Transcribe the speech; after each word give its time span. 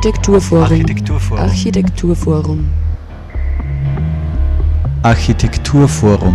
Architekturforum. 0.00 0.62
Architekturforum. 0.62 1.42
Architekturforum. 1.42 2.70
Architekturforum. 5.02 6.34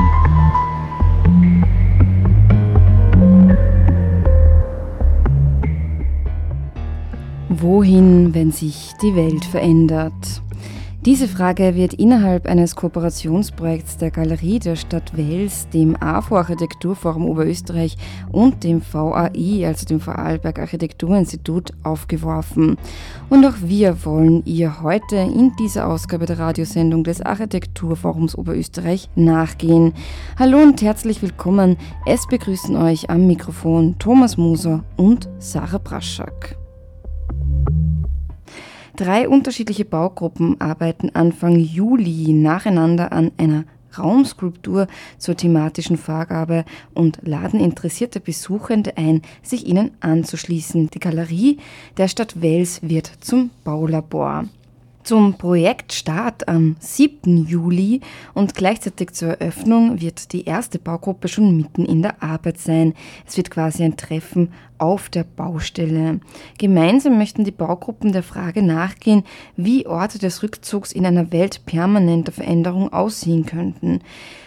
Wohin, 7.50 8.36
wenn 8.36 8.52
sich 8.52 8.92
die 9.02 9.16
Welt 9.16 9.44
verändert? 9.46 10.14
Diese 11.06 11.28
Frage 11.28 11.76
wird 11.76 11.94
innerhalb 11.94 12.48
eines 12.48 12.76
Kooperationsprojekts 12.76 13.98
der 13.98 14.10
Galerie 14.10 14.58
der 14.58 14.76
Stadt 14.76 15.16
Wels, 15.16 15.70
dem 15.70 15.96
AFO 16.02 16.36
Architekturforum 16.36 17.30
Oberösterreich 17.30 17.96
und 18.32 18.64
dem 18.64 18.82
VAI, 18.82 19.68
also 19.68 19.86
dem 19.86 20.00
Vorarlberg 20.00 20.58
Architekturinstitut, 20.58 21.74
aufgeworfen. 21.84 22.78
Und 23.30 23.46
auch 23.46 23.54
wir 23.62 24.04
wollen 24.04 24.44
ihr 24.46 24.82
heute 24.82 25.18
in 25.18 25.52
dieser 25.60 25.88
Ausgabe 25.88 26.26
der 26.26 26.40
Radiosendung 26.40 27.04
des 27.04 27.22
Architekturforums 27.22 28.36
Oberösterreich 28.36 29.08
nachgehen. 29.14 29.94
Hallo 30.40 30.58
und 30.58 30.82
herzlich 30.82 31.22
willkommen. 31.22 31.78
Es 32.08 32.26
begrüßen 32.26 32.76
euch 32.78 33.12
am 33.12 33.28
Mikrofon 33.28 34.00
Thomas 34.00 34.38
Moser 34.38 34.84
und 34.98 35.30
Sarah 35.38 35.78
Braschak. 35.78 36.58
Drei 38.96 39.28
unterschiedliche 39.28 39.84
Baugruppen 39.84 40.62
arbeiten 40.62 41.10
Anfang 41.14 41.58
Juli 41.60 42.32
nacheinander 42.32 43.12
an 43.12 43.32
einer 43.38 43.66
Raumskulptur 43.98 44.88
zur 45.18 45.36
thematischen 45.36 45.98
Vorgabe 45.98 46.64
und 46.94 47.20
laden 47.24 47.60
interessierte 47.60 48.22
Besuchende 48.22 48.96
ein, 48.96 49.22
sich 49.44 49.68
ihnen 49.68 49.92
anzuschließen. 50.00 50.90
Die 50.92 51.00
Galerie 51.00 51.58
der 51.98 52.08
Stadt 52.08 52.42
Wels 52.42 52.80
wird 52.84 53.12
zum 53.20 53.50
Baulabor. 53.66 54.46
Zum 55.06 55.36
Projektstart 55.36 56.48
am 56.48 56.78
7. 56.80 57.46
Juli 57.46 58.02
und 58.34 58.56
gleichzeitig 58.56 59.12
zur 59.12 59.40
Eröffnung 59.40 60.02
wird 60.02 60.34
die 60.34 60.46
erste 60.46 60.80
Baugruppe 60.80 61.28
schon 61.28 61.56
mitten 61.56 61.86
in 61.86 62.02
der 62.02 62.24
Arbeit 62.24 62.58
sein. 62.58 62.96
Es 63.28 63.38
wird 63.38 63.52
quasi 63.52 63.84
ein 63.84 63.98
Treffen 63.98 64.52
auf 64.80 65.10
der 65.10 65.24
Baustelle. 65.24 66.22
Gemeinsam 66.58 67.20
möchten 67.20 67.44
die 67.44 67.52
Baugruppen 67.52 68.14
der 68.14 68.24
Frage 68.24 68.64
nachgehen, 68.64 69.24
wie 69.56 69.86
Orte 69.86 70.18
des 70.18 70.42
Rückzugs 70.42 70.92
in 70.92 71.06
einer 71.06 71.32
Welt 71.32 71.68
permanenter 71.68 72.32
Veränderung 72.32 72.92
aussehen 72.92 73.46
könnten. 73.46 74.00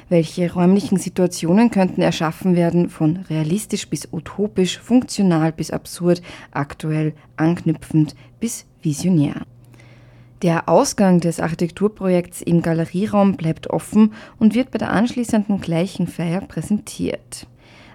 Welche 0.09 0.53
räumlichen 0.53 0.99
Situationen 0.99 1.71
könnten 1.71 2.03
erschaffen 2.03 2.57
werden, 2.57 2.89
von 2.89 3.19
realistisch 3.31 3.89
bis 3.89 4.09
utopisch, 4.11 4.81
funktional 4.81 5.53
bis 5.53 5.71
absurd, 5.71 6.21
aktuell, 6.51 7.13
anknüpfend 7.37 8.17
bis 8.41 8.67
visionär. 8.83 9.47
Der 10.43 10.69
Ausgang 10.69 11.19
des 11.19 11.41
Architekturprojekts 11.41 12.43
im 12.43 12.63
Galerieraum 12.63 13.37
bleibt 13.37 13.71
offen 13.71 14.13
und 14.39 14.55
wird 14.55 14.71
bei 14.71 14.79
der 14.79 14.93
anschließenden 14.93 15.61
gleichen 15.61 16.07
Feier 16.07 16.43
präsentiert. 16.43 17.49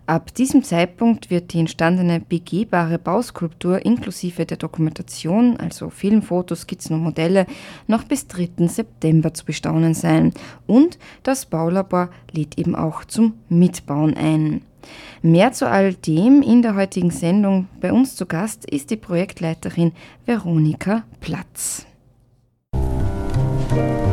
Ab 0.05 0.33
diesem 0.33 0.65
Zeitpunkt 0.65 1.29
wird 1.29 1.53
die 1.53 1.59
entstandene 1.59 2.19
begehbare 2.19 2.99
Bauskulptur 2.99 3.85
inklusive 3.85 4.45
der 4.45 4.57
Dokumentation, 4.57 5.55
also 5.55 5.89
Film, 5.89 6.21
Fotos, 6.21 6.61
Skizzen 6.63 6.97
und 6.97 7.03
Modelle, 7.03 7.45
noch 7.87 8.03
bis 8.03 8.27
3. 8.27 8.67
September 8.67 9.33
zu 9.33 9.45
bestaunen 9.45 9.93
sein. 9.93 10.33
Und 10.67 10.99
das 11.23 11.45
Baulabor 11.45 12.09
lädt 12.33 12.57
eben 12.57 12.75
auch 12.75 13.05
zum 13.05 13.35
Mitbauen 13.47 14.17
ein. 14.17 14.63
Mehr 15.21 15.53
zu 15.53 15.69
all 15.69 15.93
dem 15.93 16.41
in 16.41 16.61
der 16.61 16.75
heutigen 16.75 17.11
Sendung. 17.11 17.69
Bei 17.79 17.93
uns 17.93 18.17
zu 18.17 18.25
Gast 18.25 18.69
ist 18.69 18.91
die 18.91 18.97
Projektleiterin 18.97 19.93
Veronika 20.25 21.05
Platz. 21.21 21.85
thank 23.75 24.07
you 24.07 24.12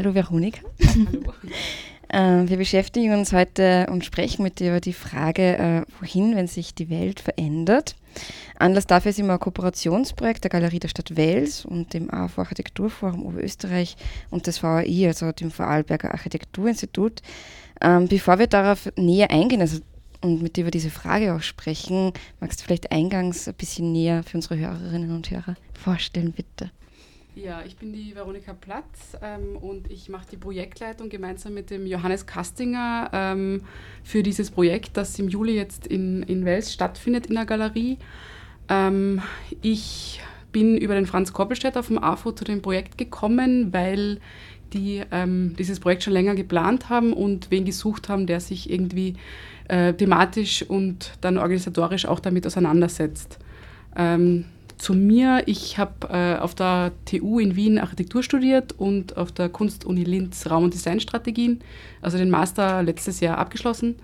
Hallo 0.00 0.14
Veronika. 0.14 0.62
Hallo. 0.82 1.34
Äh, 2.12 2.48
wir 2.48 2.56
beschäftigen 2.56 3.12
uns 3.12 3.32
heute 3.32 3.86
und 3.88 4.04
sprechen 4.04 4.42
mit 4.42 4.58
dir 4.58 4.70
über 4.70 4.80
die 4.80 4.92
Frage, 4.92 5.58
äh, 5.58 5.82
wohin, 6.00 6.34
wenn 6.34 6.48
sich 6.48 6.74
die 6.74 6.90
Welt 6.90 7.20
verändert. 7.20 7.94
Anlass 8.58 8.88
dafür 8.88 9.10
ist 9.10 9.20
immer 9.20 9.34
ein 9.34 9.38
Kooperationsprojekt 9.38 10.42
der 10.42 10.50
Galerie 10.50 10.80
der 10.80 10.88
Stadt 10.88 11.16
Wels 11.16 11.64
und 11.64 11.94
dem 11.94 12.12
AFO 12.12 12.40
Architekturforum 12.40 13.24
Oberösterreich 13.24 13.96
und 14.30 14.48
des 14.48 14.60
VAI, 14.60 15.06
also 15.06 15.30
dem 15.30 15.52
Vorarlberger 15.52 16.10
Architekturinstitut. 16.10 17.22
Ähm, 17.80 18.08
bevor 18.08 18.40
wir 18.40 18.48
darauf 18.48 18.90
näher 18.96 19.30
eingehen, 19.30 19.60
also 19.60 19.78
und 20.20 20.42
mit 20.42 20.56
dir 20.56 20.62
über 20.62 20.72
diese 20.72 20.90
Frage 20.90 21.32
auch 21.32 21.42
sprechen, 21.42 22.12
magst 22.40 22.60
du 22.60 22.64
vielleicht 22.64 22.90
eingangs 22.90 23.46
ein 23.46 23.54
bisschen 23.54 23.92
näher 23.92 24.24
für 24.24 24.38
unsere 24.38 24.58
Hörerinnen 24.58 25.14
und 25.14 25.30
Hörer 25.30 25.54
vorstellen, 25.74 26.32
bitte? 26.32 26.72
Ja, 27.42 27.62
ich 27.66 27.76
bin 27.76 27.92
die 27.92 28.14
Veronika 28.14 28.52
Platz 28.52 29.16
ähm, 29.22 29.56
und 29.56 29.90
ich 29.90 30.10
mache 30.10 30.26
die 30.30 30.36
Projektleitung 30.36 31.08
gemeinsam 31.08 31.54
mit 31.54 31.70
dem 31.70 31.86
Johannes 31.86 32.26
Kastinger 32.26 33.08
ähm, 33.14 33.62
für 34.04 34.22
dieses 34.22 34.50
Projekt, 34.50 34.98
das 34.98 35.18
im 35.18 35.28
Juli 35.28 35.54
jetzt 35.54 35.86
in, 35.86 36.22
in 36.24 36.44
Wels 36.44 36.70
stattfindet 36.70 37.26
in 37.26 37.36
der 37.36 37.46
Galerie. 37.46 37.96
Ähm, 38.68 39.22
ich 39.62 40.20
bin 40.52 40.76
über 40.76 40.94
den 40.94 41.06
Franz 41.06 41.32
Koppelstedt 41.32 41.78
auf 41.78 41.86
dem 41.86 42.02
AFO 42.02 42.32
zu 42.32 42.44
dem 42.44 42.60
Projekt 42.60 42.98
gekommen, 42.98 43.72
weil 43.72 44.20
die 44.74 45.02
ähm, 45.10 45.54
dieses 45.58 45.80
Projekt 45.80 46.02
schon 46.02 46.12
länger 46.12 46.34
geplant 46.34 46.90
haben 46.90 47.14
und 47.14 47.50
wen 47.50 47.64
gesucht 47.64 48.10
haben, 48.10 48.26
der 48.26 48.40
sich 48.40 48.68
irgendwie 48.68 49.14
äh, 49.68 49.94
thematisch 49.94 50.62
und 50.62 51.12
dann 51.22 51.38
organisatorisch 51.38 52.04
auch 52.04 52.20
damit 52.20 52.46
auseinandersetzt. 52.46 53.38
Zu 54.80 54.94
mir, 54.94 55.42
ich 55.44 55.76
habe 55.76 56.08
äh, 56.08 56.40
auf 56.40 56.54
der 56.54 56.92
TU 57.04 57.38
in 57.38 57.54
Wien 57.54 57.78
Architektur 57.78 58.22
studiert 58.22 58.72
und 58.78 59.14
auf 59.18 59.30
der 59.30 59.50
Kunstuni 59.50 60.04
Linz 60.04 60.48
Raum- 60.48 60.64
und 60.64 60.72
Designstrategien, 60.72 61.60
also 62.00 62.16
den 62.16 62.30
Master 62.30 62.82
letztes 62.82 63.20
Jahr 63.20 63.36
abgeschlossen. 63.36 63.96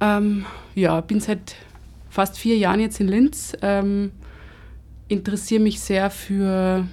Ähm, 0.00 0.46
ja, 0.74 1.00
bin 1.00 1.20
seit 1.20 1.54
fast 2.08 2.38
vier 2.38 2.56
Jahren 2.56 2.80
jetzt 2.80 2.98
in 2.98 3.06
Linz, 3.06 3.56
ähm, 3.62 4.10
interessiere 5.06 5.62
mich 5.62 5.78
sehr 5.78 6.10
für 6.10 6.88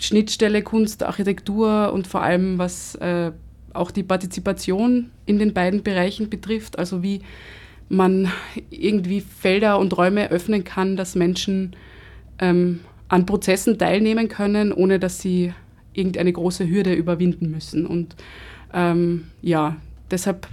Schnittstelle 0.00 0.62
Kunst, 0.62 1.04
Architektur 1.04 1.92
und 1.92 2.08
vor 2.08 2.24
allem 2.24 2.58
was 2.58 2.96
äh, 2.96 3.30
auch 3.74 3.92
die 3.92 4.02
Partizipation 4.02 5.12
in 5.24 5.38
den 5.38 5.54
beiden 5.54 5.84
Bereichen 5.84 6.28
betrifft, 6.30 6.80
also 6.80 7.04
wie 7.04 7.20
man 7.88 8.32
irgendwie 8.70 9.20
Felder 9.20 9.78
und 9.78 9.96
Räume 9.96 10.32
öffnen 10.32 10.64
kann, 10.64 10.96
dass 10.96 11.14
Menschen 11.14 11.76
ähm, 12.38 12.80
an 13.08 13.26
Prozessen 13.26 13.78
teilnehmen 13.78 14.28
können, 14.28 14.72
ohne 14.72 14.98
dass 14.98 15.20
sie 15.20 15.52
irgendeine 15.92 16.32
große 16.32 16.68
Hürde 16.68 16.94
überwinden 16.94 17.50
müssen. 17.50 17.86
Und 17.86 18.16
ähm, 18.72 19.28
ja, 19.42 19.76
deshalb 20.10 20.48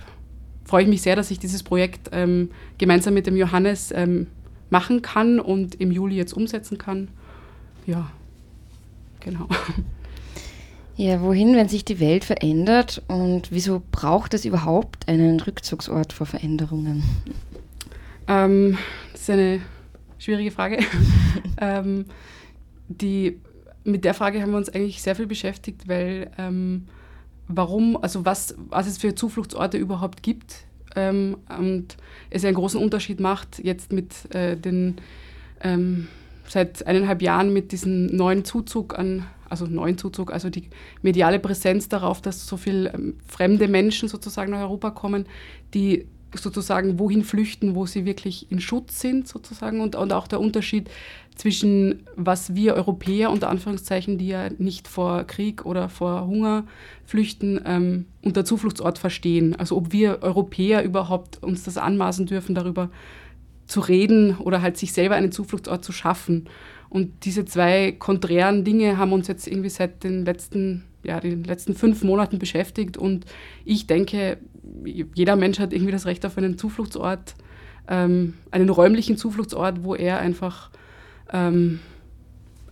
freue 0.66 0.84
ich 0.84 0.90
mich 0.90 1.02
sehr, 1.02 1.16
dass 1.16 1.32
ich 1.32 1.40
dieses 1.40 1.64
Projekt 1.64 2.10
ähm, 2.12 2.52
gemeinsam 2.78 3.14
mit 3.14 3.28
dem 3.28 3.38
Johannes 3.38 3.92
ähm, 3.96 4.28
machen 4.70 5.02
kann 5.02 5.40
und 5.40 5.76
im 5.76 5.92
Juli 5.92 6.16
jetzt 6.16 6.34
umsetzen 6.34 6.78
kann. 6.78 7.08
Ja, 7.86 8.12
genau. 9.20 9.48
Ja, 11.00 11.22
wohin, 11.22 11.56
wenn 11.56 11.70
sich 11.70 11.86
die 11.86 12.02
Welt 12.02 12.26
verändert 12.26 13.02
und 13.08 13.54
wieso 13.54 13.82
braucht 13.90 14.34
es 14.34 14.44
überhaupt 14.44 15.08
einen 15.08 15.40
Rückzugsort 15.40 16.12
vor 16.12 16.28
Veränderungen? 16.28 17.04
Ähm, 18.28 18.78
das 19.14 19.22
ist 19.22 19.30
eine 19.30 19.62
schwierige 20.20 20.52
Frage. 20.52 20.80
ähm, 21.60 22.06
die, 22.88 23.40
mit 23.84 24.06
der 24.06 24.14
Frage 24.14 24.42
haben 24.42 24.52
wir 24.52 24.58
uns 24.58 24.70
eigentlich 24.70 25.02
sehr 25.02 25.16
viel 25.16 25.28
beschäftigt, 25.28 25.88
weil 25.88 26.30
ähm, 26.38 26.86
warum, 27.48 27.98
also 28.02 28.26
was, 28.26 28.56
was 28.70 28.88
es 28.88 29.00
für 29.00 29.16
Zufluchtsorte 29.16 29.78
überhaupt 29.78 30.22
gibt 30.22 30.66
ähm, 30.96 31.38
und 31.58 31.98
es 32.30 32.46
einen 32.46 32.56
großen 32.56 32.82
Unterschied 32.82 33.20
macht 33.20 33.60
jetzt 33.60 33.92
mit 33.92 34.34
äh, 34.36 34.56
den 34.56 34.98
ähm, 35.62 36.08
seit 36.48 36.86
eineinhalb 36.86 37.22
Jahren 37.22 37.54
mit 37.54 37.72
diesem 37.72 38.08
neuen 38.08 38.46
Zuzug 38.46 38.98
an 38.98 39.26
also 39.50 39.66
neuen 39.66 39.98
Zuzug, 39.98 40.32
also 40.32 40.50
die 40.50 40.70
mediale 41.02 41.40
Präsenz 41.40 41.90
darauf, 41.90 42.22
dass 42.22 42.46
so 42.46 42.58
viele 42.58 42.94
ähm, 42.94 43.16
fremde 43.28 43.68
Menschen 43.68 44.08
sozusagen 44.08 44.52
nach 44.52 44.62
Europa 44.62 44.92
kommen, 44.92 45.26
die 45.74 46.08
sozusagen 46.34 47.00
wohin 47.00 47.24
flüchten, 47.24 47.76
wo 47.76 47.86
sie 47.86 48.06
wirklich 48.06 48.52
in 48.52 48.60
Schutz 48.60 49.00
sind 49.00 49.28
sozusagen 49.28 49.82
und, 49.82 49.96
und 49.96 50.14
auch 50.14 50.28
der 50.28 50.40
Unterschied 50.40 50.90
zwischen 51.36 52.04
was 52.16 52.54
wir 52.54 52.76
Europäer 52.76 53.32
unter 53.32 53.50
Anführungszeichen, 53.50 54.18
die 54.18 54.28
ja 54.28 54.50
nicht 54.58 54.88
vor 54.88 55.24
Krieg 55.24 55.66
oder 55.66 55.90
vor 55.90 56.28
Hunger 56.28 56.66
flüchten, 57.06 57.62
ähm, 57.66 58.06
unter 58.22 58.44
Zufluchtsort 58.44 58.98
verstehen. 58.98 59.56
Also 59.56 59.78
ob 59.78 59.92
wir 59.94 60.22
Europäer 60.22 60.84
überhaupt 60.84 61.42
uns 61.42 61.64
das 61.64 61.78
anmaßen 61.78 62.26
dürfen, 62.26 62.56
darüber 62.56 62.90
zu 63.68 63.80
reden 63.80 64.36
oder 64.38 64.62
halt 64.62 64.78
sich 64.78 64.92
selber 64.92 65.16
einen 65.16 65.32
Zufluchtsort 65.32 65.86
zu 65.86 65.92
schaffen. 65.92 66.50
Und 66.90 67.26
diese 67.26 67.46
zwei 67.46 67.92
konträren 67.92 68.64
Dinge 68.64 68.98
haben 68.98 69.14
uns 69.14 69.28
jetzt 69.28 69.48
irgendwie 69.48 69.70
seit 69.70 70.04
den 70.04 70.26
letzten, 70.26 70.86
ja, 71.04 71.20
den 71.20 71.44
letzten 71.44 71.76
fünf 71.76 72.04
Monaten 72.04 72.40
beschäftigt. 72.40 72.98
Und 72.98 73.26
ich 73.64 73.88
denke, 73.88 74.38
jeder 75.14 75.36
Mensch 75.36 75.60
hat 75.60 75.74
irgendwie 75.74 75.92
das 75.92 76.06
Recht 76.06 76.26
auf 76.26 76.38
einen 76.38 76.58
Zufluchtsort, 76.58 77.36
ähm, 77.88 78.34
einen 78.52 78.70
räumlichen 78.70 79.18
Zufluchtsort, 79.18 79.84
wo 79.84 79.96
er 79.96 80.20
einfach 80.20 80.72
ähm, 81.32 81.80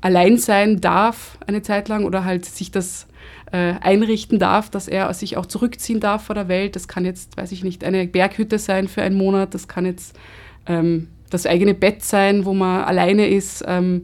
allein 0.02 0.38
sein 0.38 0.81
darf 0.81 1.38
eine 1.46 1.62
Zeit 1.62 1.88
lang 1.88 2.06
oder 2.06 2.24
halt 2.24 2.46
sich 2.46 2.72
das 2.72 3.08
äh, 3.52 3.74
einrichten 3.81 4.40
darf, 4.40 4.70
dass 4.70 4.88
er 4.88 5.13
sich 5.13 5.38
auch 5.38 5.46
zurückziehen 5.46 6.00
darf 6.00 6.25
vor 6.25 6.36
der 6.36 6.48
Welt. 6.48 6.75
Das 6.75 6.88
kann 6.88 7.06
jetzt, 7.06 7.38
weiß 7.38 7.52
ich 7.52 7.63
nicht, 7.63 7.84
eine 7.84 8.08
Berghütte 8.08 8.60
sein 8.60 8.88
für 8.88 9.02
einen 9.02 9.18
Monat, 9.18 9.54
das 9.54 9.68
kann 9.68 9.86
jetzt 9.86 10.18
ähm, 10.66 11.08
das 11.29 11.45
eigene 11.45 11.74
Bett 11.74 12.03
sein, 12.03 12.45
wo 12.45 12.53
man 12.53 12.83
alleine 12.83 13.27
ist. 13.27 13.63
Ähm, 13.68 14.03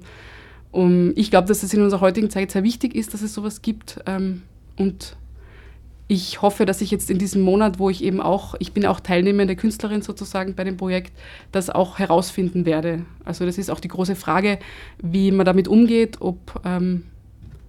um, 0.71 1.13
ich 1.15 1.29
glaube, 1.29 1.47
dass 1.47 1.63
es 1.63 1.73
in 1.73 1.81
unserer 1.81 2.01
heutigen 2.01 2.29
Zeit 2.29 2.51
sehr 2.51 2.63
wichtig 2.63 2.95
ist, 2.95 3.13
dass 3.13 3.21
es 3.21 3.33
sowas 3.33 3.61
gibt. 3.61 3.99
Ähm, 4.05 4.41
und 4.75 5.15
ich 6.07 6.41
hoffe, 6.41 6.65
dass 6.65 6.81
ich 6.81 6.91
jetzt 6.91 7.09
in 7.09 7.17
diesem 7.17 7.41
Monat, 7.41 7.79
wo 7.79 7.89
ich 7.89 8.03
eben 8.03 8.19
auch, 8.21 8.55
ich 8.59 8.73
bin 8.73 8.85
auch 8.85 8.99
teilnehmende 8.99 9.55
Künstlerin 9.55 10.01
sozusagen 10.01 10.55
bei 10.55 10.63
dem 10.63 10.77
Projekt, 10.77 11.13
das 11.51 11.69
auch 11.69 11.99
herausfinden 11.99 12.65
werde. 12.65 13.05
Also 13.23 13.45
das 13.45 13.57
ist 13.57 13.69
auch 13.69 13.79
die 13.79 13.87
große 13.87 14.15
Frage, 14.15 14.59
wie 15.01 15.31
man 15.31 15.45
damit 15.45 15.67
umgeht, 15.67 16.17
ob 16.19 16.61
ähm, 16.65 17.03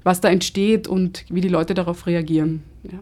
was 0.03 0.21
da 0.21 0.29
entsteht 0.29 0.89
und 0.89 1.25
wie 1.29 1.41
die 1.41 1.49
Leute 1.49 1.75
darauf 1.75 2.07
reagieren. 2.07 2.63
Ja. 2.85 2.99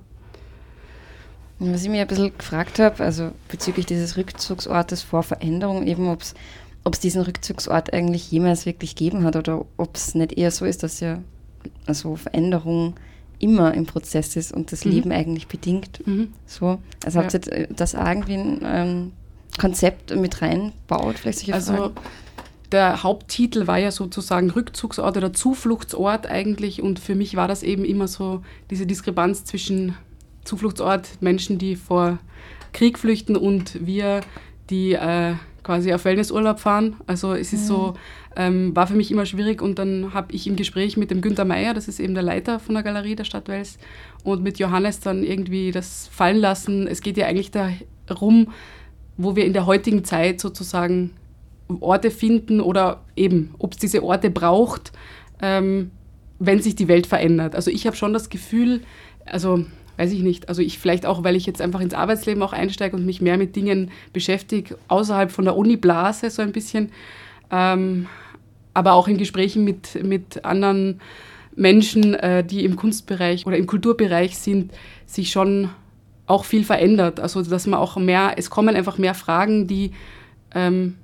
Was 1.59 1.83
ich 1.83 1.89
mir 1.89 2.03
ein 2.03 2.09
bisschen 2.09 2.37
gefragt 2.37 2.79
habe, 2.79 3.03
also 3.05 3.31
bezüglich 3.49 3.87
dieses 3.87 4.17
Rückzugsortes 4.17 5.03
vor 5.03 5.23
Veränderung, 5.23 5.87
eben 5.87 6.09
ob 6.09 6.23
es 6.23 7.01
diesen 7.01 7.23
Rückzugsort 7.23 7.93
eigentlich 7.93 8.31
jemals 8.31 8.67
wirklich 8.67 8.97
gegeben 8.97 9.25
hat 9.25 9.37
oder 9.37 9.65
ob 9.77 9.97
es 9.97 10.15
nicht 10.15 10.33
eher 10.33 10.51
so 10.51 10.65
ist, 10.65 10.83
dass 10.83 11.01
ja 11.01 11.19
also 11.87 12.17
Veränderung 12.17 12.95
immer 13.39 13.75
im 13.75 13.87
Prozess 13.87 14.37
ist 14.37 14.53
und 14.53 14.73
das 14.73 14.85
mhm. 14.85 14.93
Leben 14.93 15.13
eigentlich 15.13 15.49
bedingt. 15.49 16.07
Mhm. 16.07 16.33
So. 16.47 16.79
Also 17.05 17.19
ja. 17.19 17.25
habt 17.25 17.35
ihr 17.35 17.53
äh, 17.53 17.69
das 17.75 17.95
irgendwie 17.95 18.35
ein 18.35 18.61
ähm, 18.65 19.13
Konzept 19.59 20.15
mit 20.15 20.43
reinbaut? 20.43 21.19
Vielleicht 21.19 21.41
solche 21.41 21.55
also 21.55 21.75
Fragen? 21.75 21.95
der 22.71 23.03
Haupttitel 23.03 23.67
war 23.67 23.79
ja 23.79 23.91
sozusagen 23.91 24.51
Rückzugsort 24.51 25.17
oder 25.17 25.33
Zufluchtsort 25.33 26.27
eigentlich 26.27 26.83
und 26.83 26.99
für 26.99 27.15
mich 27.15 27.37
war 27.37 27.49
das 27.49 27.63
eben 27.63 27.85
immer 27.85 28.09
so 28.09 28.43
diese 28.71 28.87
Diskrepanz 28.87 29.45
zwischen 29.45 29.95
Zufluchtsort, 30.45 31.21
Menschen, 31.21 31.59
die 31.59 31.77
vor 31.77 32.19
Krieg 32.73 32.99
flüchten 32.99 33.37
und 33.37 33.87
wir, 33.87 34.21
die 34.71 34.93
äh, 34.93 35.35
quasi 35.63 35.93
auf 35.93 36.05
Wellnessurlaub 36.05 36.59
fahren. 36.59 36.97
Also 37.07 37.35
es 37.35 37.53
ist 37.53 37.65
mhm. 37.65 37.67
so, 37.67 37.95
ähm, 38.37 38.75
war 38.75 38.87
für 38.87 38.95
mich 38.95 39.11
immer 39.11 39.27
schwierig 39.27 39.63
und 39.63 39.79
dann 39.79 40.15
habe 40.15 40.33
ich 40.33 40.47
im 40.47 40.57
Gespräch 40.57 40.97
mit 40.97 41.11
dem 41.11 41.21
Günter 41.21 41.45
Meyer, 41.45 41.75
das 41.75 41.89
ist 41.89 42.01
eben 42.01 42.15
der 42.15 42.23
Leiter 42.23 42.59
von 42.59 42.75
der 42.75 42.83
Galerie 42.83 43.15
der 43.15 43.25
Stadt 43.25 43.49
Wels, 43.49 43.79
und 44.25 44.43
mit 44.43 44.59
Johannes 44.59 45.01
dann 45.01 45.23
irgendwie 45.23 45.71
das 45.71 46.09
fallen 46.09 46.39
lassen. 46.39 46.87
Es 46.87 47.01
geht 47.01 47.17
ja 47.17 47.27
eigentlich 47.27 47.51
darum, 48.07 48.49
wo 49.17 49.37
wir 49.37 49.45
in 49.45 49.53
der 49.53 49.67
heutigen 49.67 50.05
Zeit 50.05 50.41
sozusagen 50.41 51.13
Orte 51.81 52.11
finden 52.11 52.61
oder 52.61 53.03
eben, 53.17 53.55
ob 53.59 53.73
es 53.73 53.79
diese 53.79 54.03
Orte 54.03 54.31
braucht, 54.31 54.93
ähm, 55.41 55.91
wenn 56.39 56.61
sich 56.61 56.75
die 56.75 56.89
Welt 56.89 57.07
verändert. 57.07 57.55
Also 57.55 57.71
ich 57.71 57.87
habe 57.87 57.97
schon 57.97 58.13
das 58.13 58.31
Gefühl, 58.31 58.83
also 59.25 59.65
weiß 60.03 60.13
ich 60.13 60.23
nicht, 60.23 60.49
also 60.49 60.63
ich 60.63 60.81
vielleicht 60.81 61.07
auch, 61.07 61.23
weil 61.23 61.37
ich 61.37 61.47
jetzt 61.47 61.61
einfach 61.61 61.81
ins 61.81 61.95
Arbeitsleben 61.95 62.43
auch 62.43 62.53
einsteige 62.53 62.97
und 62.97 63.07
mich 63.07 63.21
mehr 63.21 63.39
mit 63.39 63.55
Dingen 63.55 63.93
beschäftige, 64.13 64.77
außerhalb 64.89 65.31
von 65.31 65.45
der 65.45 65.57
Uni-Blase 65.57 66.29
so 66.29 66.43
ein 66.43 66.51
bisschen, 66.51 66.91
ähm, 67.53 68.09
aber 68.75 68.95
auch 68.95 69.07
in 69.07 69.17
Gesprächen 69.17 69.63
mit, 69.63 70.03
mit 70.03 70.45
anderen 70.45 71.01
Menschen, 71.55 72.15
äh, 72.15 72.43
die 72.43 72.65
im 72.65 72.75
Kunstbereich 72.75 73.47
oder 73.47 73.57
im 73.57 73.69
Kulturbereich 73.69 74.37
sind, 74.37 74.73
sich 75.07 75.31
schon 75.31 75.71
auch 76.27 76.45
viel 76.45 76.65
verändert. 76.65 77.21
Also 77.21 77.41
dass 77.43 77.69
man 77.69 77.79
auch 77.79 77.97
mehr, 77.97 78.33
es 78.37 78.51
kommen 78.51 78.75
einfach 78.75 78.99
mehr 78.99 79.15
Fragen, 79.15 79.69
die 79.69 79.93
ähm, 80.53 80.97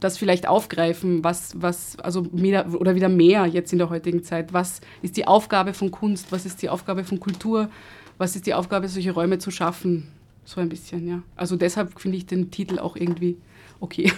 das 0.00 0.18
vielleicht 0.18 0.46
aufgreifen, 0.48 1.24
was, 1.24 1.54
was, 1.60 1.98
also 1.98 2.26
mehr, 2.32 2.74
oder 2.74 2.94
wieder 2.94 3.08
mehr 3.08 3.46
jetzt 3.46 3.72
in 3.72 3.78
der 3.78 3.90
heutigen 3.90 4.22
Zeit. 4.22 4.52
Was 4.52 4.80
ist 5.02 5.16
die 5.16 5.26
Aufgabe 5.26 5.72
von 5.72 5.90
Kunst? 5.90 6.30
Was 6.30 6.46
ist 6.46 6.62
die 6.62 6.68
Aufgabe 6.68 7.04
von 7.04 7.20
Kultur? 7.20 7.70
Was 8.18 8.36
ist 8.36 8.46
die 8.46 8.54
Aufgabe, 8.54 8.88
solche 8.88 9.12
Räume 9.12 9.38
zu 9.38 9.50
schaffen? 9.50 10.08
So 10.44 10.60
ein 10.60 10.68
bisschen, 10.68 11.08
ja. 11.08 11.22
Also 11.36 11.56
deshalb 11.56 11.98
finde 11.98 12.18
ich 12.18 12.26
den 12.26 12.50
Titel 12.50 12.78
auch 12.78 12.96
irgendwie 12.96 13.38
okay. 13.80 14.12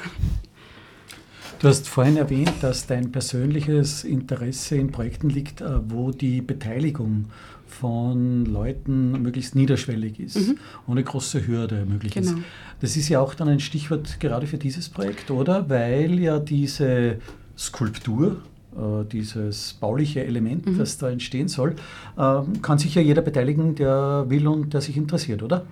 Du 1.59 1.69
hast 1.69 1.89
vorhin 1.89 2.19
erwähnt, 2.19 2.53
dass 2.61 2.87
dein 2.87 3.13
persönliches 3.13 4.05
Interesse 4.05 4.77
in 4.77 4.93
Projekten 4.93 5.31
liegt, 5.31 5.63
äh, 5.63 5.91
wo 5.91 6.11
die 6.11 6.43
Beteiligung 6.43 7.27
von 7.67 8.47
Leuten 8.47 9.23
möglichst 9.23 9.55
niederschwellig 9.55 10.21
ist, 10.21 10.37
mhm. 10.37 10.59
ohne 10.87 11.03
große 11.03 11.47
Hürde 11.47 11.85
möglich 11.85 12.15
genau. 12.15 12.33
ist. 12.33 12.39
Das 12.81 12.97
ist 12.97 13.09
ja 13.09 13.21
auch 13.21 13.35
dann 13.35 13.49
ein 13.49 13.61
Stichwort 13.61 14.21
gerade 14.21 14.47
für 14.47 14.59
dieses 14.59 14.89
Projekt, 14.89 15.31
oder? 15.31 15.69
Weil 15.69 16.19
ja 16.19 16.39
diese 16.39 17.19
Skulptur, 17.59 18.43
äh, 18.77 19.05
dieses 19.11 19.75
bauliche 19.75 20.25
Element, 20.25 20.67
mhm. 20.67 20.79
das 20.79 20.99
da 20.99 21.11
entstehen 21.11 21.49
soll, 21.49 21.77
äh, 22.17 22.43
kann 22.63 22.79
sich 22.79 22.95
ja 22.95 23.03
jeder 23.03 23.23
beteiligen, 23.23 23.75
der 23.75 24.27
will 24.29 24.47
und 24.47 24.75
der 24.75 24.81
sich 24.81 24.97
interessiert, 24.97 25.43
oder? 25.43 25.65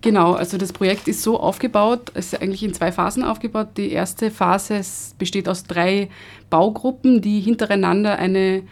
Genau, 0.00 0.34
also 0.34 0.58
das 0.58 0.72
Projekt 0.72 1.08
ist 1.08 1.22
so 1.22 1.40
aufgebaut, 1.40 2.12
es 2.14 2.32
ist 2.32 2.40
eigentlich 2.40 2.62
in 2.62 2.74
zwei 2.74 2.92
Phasen 2.92 3.24
aufgebaut. 3.24 3.68
Die 3.76 3.90
erste 3.90 4.30
Phase 4.30 4.80
besteht 5.18 5.48
aus 5.48 5.64
drei 5.64 6.08
Baugruppen, 6.50 7.20
die 7.20 7.40
hintereinander 7.40 8.18
eine 8.18 8.62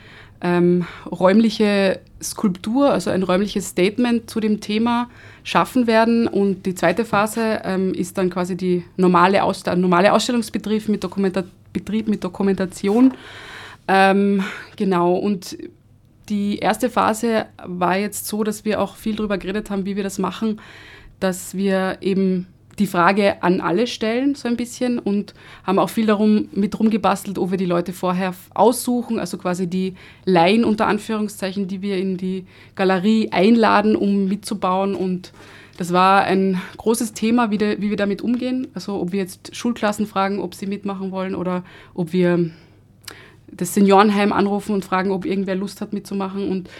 ähm, 0.40 0.86
räumliche 1.10 2.00
Skulptur, 2.22 2.90
also 2.90 3.10
ein 3.10 3.22
räumliches 3.22 3.68
Statement 3.68 4.28
zu 4.28 4.40
dem 4.40 4.60
Thema 4.60 5.08
schaffen 5.42 5.86
werden. 5.86 6.26
Und 6.26 6.66
die 6.66 6.74
zweite 6.74 7.04
Phase 7.04 7.60
ähm, 7.64 7.94
ist 7.94 8.18
dann 8.18 8.30
quasi 8.30 8.56
die 8.56 8.84
normale, 8.96 9.42
Aus 9.42 9.62
der 9.62 9.76
normale 9.76 10.12
Ausstellungsbetrieb 10.12 10.88
mit, 10.88 11.04
Dokumenta 11.04 11.44
Betrieb 11.72 12.08
mit 12.08 12.24
Dokumentation. 12.24 13.14
Ähm, 13.86 14.44
genau, 14.76 15.14
und 15.14 15.56
die 16.28 16.58
erste 16.58 16.90
Phase 16.90 17.46
war 17.64 17.96
jetzt 17.96 18.26
so, 18.26 18.44
dass 18.44 18.64
wir 18.64 18.80
auch 18.80 18.96
viel 18.96 19.16
darüber 19.16 19.38
geredet 19.38 19.70
haben, 19.70 19.84
wie 19.84 19.96
wir 19.96 20.04
das 20.04 20.18
machen, 20.18 20.60
dass 21.18 21.54
wir 21.54 21.98
eben 22.00 22.46
die 22.80 22.86
Frage 22.86 23.42
an 23.42 23.60
alle 23.60 23.86
stellen, 23.86 24.34
so 24.34 24.48
ein 24.48 24.56
bisschen, 24.56 24.98
und 24.98 25.34
haben 25.64 25.78
auch 25.78 25.90
viel 25.90 26.06
darum 26.06 26.48
mit 26.52 26.78
rumgebastelt, 26.78 27.38
ob 27.38 27.50
wir 27.50 27.58
die 27.58 27.66
Leute 27.66 27.92
vorher 27.92 28.34
aussuchen, 28.54 29.20
also 29.20 29.36
quasi 29.38 29.66
die 29.66 29.94
Laien 30.24 30.64
unter 30.64 30.86
Anführungszeichen, 30.86 31.68
die 31.68 31.82
wir 31.82 31.98
in 31.98 32.16
die 32.16 32.46
Galerie 32.74 33.28
einladen, 33.30 33.94
um 33.94 34.26
mitzubauen. 34.26 34.94
Und 34.94 35.32
das 35.76 35.92
war 35.92 36.24
ein 36.24 36.60
großes 36.78 37.12
Thema, 37.12 37.50
wie, 37.50 37.58
de, 37.58 37.80
wie 37.80 37.90
wir 37.90 37.96
damit 37.96 38.22
umgehen. 38.22 38.68
Also 38.74 38.98
ob 38.98 39.12
wir 39.12 39.20
jetzt 39.20 39.54
Schulklassen 39.54 40.06
fragen, 40.06 40.40
ob 40.40 40.54
sie 40.54 40.66
mitmachen 40.66 41.10
wollen 41.12 41.34
oder 41.34 41.62
ob 41.94 42.12
wir 42.14 42.50
das 43.52 43.74
Seniorenheim 43.74 44.32
anrufen 44.32 44.74
und 44.74 44.84
fragen, 44.84 45.10
ob 45.10 45.26
irgendwer 45.26 45.54
Lust 45.54 45.82
hat 45.82 45.92
mitzumachen. 45.92 46.48
Und 46.48 46.70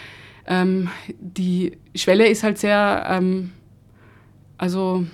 ähm, 0.46 0.88
die 1.18 1.76
Schwelle 1.94 2.26
ist 2.26 2.42
halt 2.42 2.56
sehr, 2.58 3.06
ähm, 3.08 3.50
also 4.56 5.04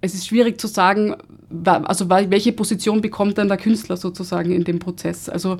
es 0.00 0.14
ist 0.14 0.26
schwierig 0.26 0.60
zu 0.60 0.66
sagen, 0.66 1.16
also 1.64 2.08
welche 2.08 2.52
Position 2.52 3.00
bekommt 3.00 3.38
dann 3.38 3.48
der 3.48 3.56
Künstler 3.56 3.96
sozusagen 3.96 4.52
in 4.52 4.64
dem 4.64 4.78
Prozess. 4.78 5.28
Also 5.28 5.58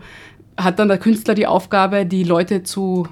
hat 0.57 0.79
dann 0.79 0.89
der 0.89 0.99
Künstler 0.99 1.35
die 1.35 1.47
Aufgabe, 1.47 2.07
die 2.07 2.25
Leute 2.25 2.63
zu 2.63 3.07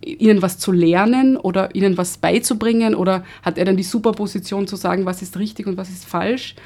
ihnen 0.00 0.40
was 0.42 0.58
zu 0.58 0.72
lernen 0.72 1.36
oder 1.36 1.74
ihnen 1.74 1.98
was 1.98 2.18
beizubringen 2.18 2.94
oder 2.94 3.22
hat 3.42 3.58
er 3.58 3.66
dann 3.66 3.76
die 3.76 3.82
Superposition 3.82 4.66
zu 4.66 4.76
sagen, 4.76 5.04
was 5.04 5.20
ist 5.22 5.38
richtig 5.38 5.66
und 5.66 5.76
was 5.76 5.90
ist 5.90 6.06
falsch? 6.06 6.56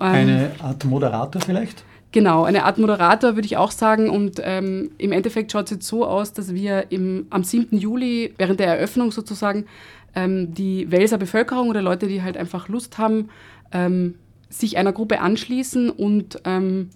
Ähm, 0.00 0.12
eine 0.12 0.50
Art 0.60 0.84
Moderator 0.84 1.40
vielleicht? 1.40 1.84
Genau, 2.12 2.44
eine 2.44 2.64
Art 2.64 2.76
Moderator 2.76 3.36
würde 3.36 3.46
ich 3.46 3.56
auch 3.56 3.70
sagen. 3.70 4.10
Und 4.10 4.40
ähm, 4.44 4.90
im 4.98 5.12
Endeffekt 5.12 5.50
schaut 5.50 5.64
es 5.64 5.70
jetzt 5.70 5.86
so 5.86 6.06
aus, 6.06 6.34
dass 6.34 6.54
wir 6.54 6.92
im, 6.92 7.26
am 7.30 7.42
7. 7.42 7.76
Juli 7.78 8.34
während 8.36 8.60
der 8.60 8.66
Eröffnung 8.66 9.12
sozusagen 9.12 9.64
ähm, 10.14 10.54
die 10.54 10.90
Welser 10.90 11.18
Bevölkerung 11.18 11.68
oder 11.68 11.82
Leute, 11.82 12.06
die 12.06 12.22
halt 12.22 12.36
einfach 12.36 12.68
Lust 12.68 12.98
haben, 12.98 13.28
ähm, 13.72 14.14
sich 14.48 14.76
einer 14.76 14.92
Gruppe 14.92 15.20
anschließen 15.20 15.90
und 15.90 16.40
ähm, 16.44 16.90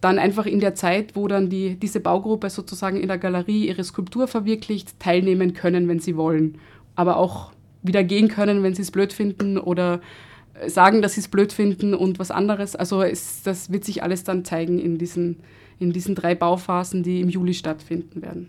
dann 0.00 0.18
einfach 0.18 0.44
in 0.44 0.60
der 0.60 0.74
Zeit, 0.74 1.16
wo 1.16 1.28
dann 1.28 1.48
die, 1.48 1.76
diese 1.76 2.00
Baugruppe 2.00 2.50
sozusagen 2.50 3.00
in 3.00 3.08
der 3.08 3.16
Galerie 3.16 3.68
ihre 3.68 3.82
Skulptur 3.84 4.28
verwirklicht, 4.28 5.00
teilnehmen 5.00 5.54
können, 5.54 5.88
wenn 5.88 5.98
sie 5.98 6.16
wollen. 6.16 6.58
Aber 6.94 7.16
auch 7.16 7.52
wieder 7.82 8.04
gehen 8.04 8.28
können, 8.28 8.62
wenn 8.62 8.74
sie 8.74 8.82
es 8.82 8.90
blöd 8.90 9.12
finden 9.14 9.56
oder 9.56 10.00
sagen, 10.66 11.02
dass 11.02 11.14
sie 11.14 11.20
es 11.20 11.28
blöd 11.28 11.52
finden 11.52 11.94
und 11.94 12.18
was 12.18 12.30
anderes. 12.30 12.76
Also 12.76 13.02
es, 13.02 13.42
das 13.42 13.72
wird 13.72 13.84
sich 13.84 14.02
alles 14.02 14.24
dann 14.24 14.44
zeigen 14.44 14.78
in 14.78 14.98
diesen, 14.98 15.38
in 15.78 15.92
diesen 15.92 16.14
drei 16.14 16.34
Bauphasen, 16.34 17.02
die 17.02 17.20
im 17.20 17.28
Juli 17.28 17.54
stattfinden 17.54 18.22
werden. 18.22 18.48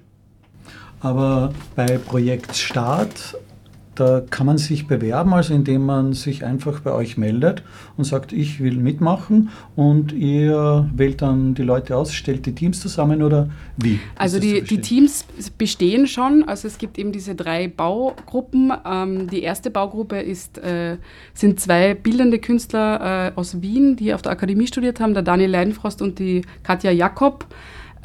Aber 1.01 1.53
bei 1.75 1.97
Projektstart 1.97 3.37
da 3.95 4.21
kann 4.29 4.45
man 4.45 4.57
sich 4.57 4.87
bewerben, 4.87 5.33
also 5.33 5.53
indem 5.53 5.85
man 5.85 6.13
sich 6.13 6.43
einfach 6.45 6.81
bei 6.81 6.91
euch 6.91 7.17
meldet 7.17 7.63
und 7.97 8.03
sagt, 8.03 8.33
ich 8.33 8.59
will 8.59 8.77
mitmachen 8.77 9.49
und 9.75 10.11
ihr 10.11 10.89
wählt 10.93 11.21
dann 11.21 11.55
die 11.55 11.63
Leute 11.63 11.95
aus, 11.95 12.13
stellt 12.13 12.45
die 12.45 12.53
Teams 12.53 12.79
zusammen 12.79 13.23
oder 13.23 13.49
wie? 13.77 13.99
Also 14.15 14.39
die, 14.39 14.61
die 14.61 14.81
Teams 14.81 15.25
bestehen 15.57 16.07
schon, 16.07 16.43
also 16.43 16.67
es 16.67 16.77
gibt 16.77 16.97
eben 16.97 17.11
diese 17.11 17.35
drei 17.35 17.67
Baugruppen. 17.67 18.71
Ähm, 18.85 19.29
die 19.29 19.43
erste 19.43 19.71
Baugruppe 19.71 20.19
ist, 20.19 20.57
äh, 20.57 20.97
sind 21.33 21.59
zwei 21.59 21.93
bildende 21.93 22.39
Künstler 22.39 23.31
äh, 23.33 23.39
aus 23.39 23.61
Wien, 23.61 23.95
die 23.95 24.13
auf 24.13 24.21
der 24.21 24.31
Akademie 24.31 24.67
studiert 24.67 24.99
haben, 24.99 25.13
der 25.13 25.23
Daniel 25.23 25.49
Leidenfrost 25.49 26.01
und 26.01 26.19
die 26.19 26.43
Katja 26.63 26.91
Jakob. 26.91 27.45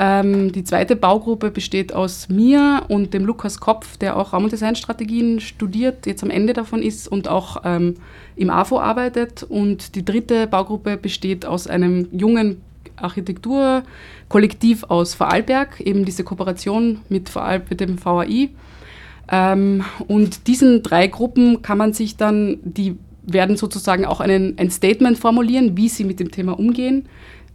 Ähm, 0.02 0.50
die 0.50 0.64
zweite 0.64 0.96
Baugruppe 0.96 1.50
besteht 1.50 1.92
aus 1.92 2.30
mir 2.30 2.84
und 2.88 3.12
dem 3.12 3.26
Lukas 3.26 3.60
Kopf, 3.60 3.98
der 3.98 4.16
auch 4.16 4.32
Raum- 4.32 4.44
und 4.44 4.52
Designstrategien 4.52 5.40
studiert, 5.40 6.06
jetzt 6.06 6.22
am 6.22 6.30
Ende 6.30 6.54
davon 6.54 6.82
ist 6.82 7.06
und 7.06 7.28
auch 7.28 7.60
ähm, 7.66 7.96
im 8.34 8.48
AFO 8.48 8.80
arbeitet. 8.80 9.42
Und 9.42 9.94
die 9.96 10.04
dritte 10.04 10.46
Baugruppe 10.46 10.96
besteht 10.96 11.44
aus 11.44 11.66
einem 11.66 12.08
jungen 12.12 12.62
Architekturkollektiv 12.96 14.84
aus 14.84 15.12
Vorarlberg, 15.12 15.82
eben 15.82 16.06
diese 16.06 16.24
Kooperation 16.24 17.00
mit, 17.10 17.30
mit 17.68 17.80
dem 17.80 18.02
VAI. 18.02 18.48
Ähm, 19.30 19.84
und 20.08 20.46
diesen 20.46 20.82
drei 20.82 21.08
Gruppen 21.08 21.60
kann 21.60 21.76
man 21.76 21.92
sich 21.92 22.16
dann, 22.16 22.58
die 22.62 22.96
werden 23.22 23.58
sozusagen 23.58 24.06
auch 24.06 24.20
einen, 24.20 24.58
ein 24.58 24.70
Statement 24.70 25.18
formulieren, 25.18 25.76
wie 25.76 25.90
sie 25.90 26.04
mit 26.04 26.20
dem 26.20 26.30
Thema 26.30 26.58
umgehen 26.58 27.06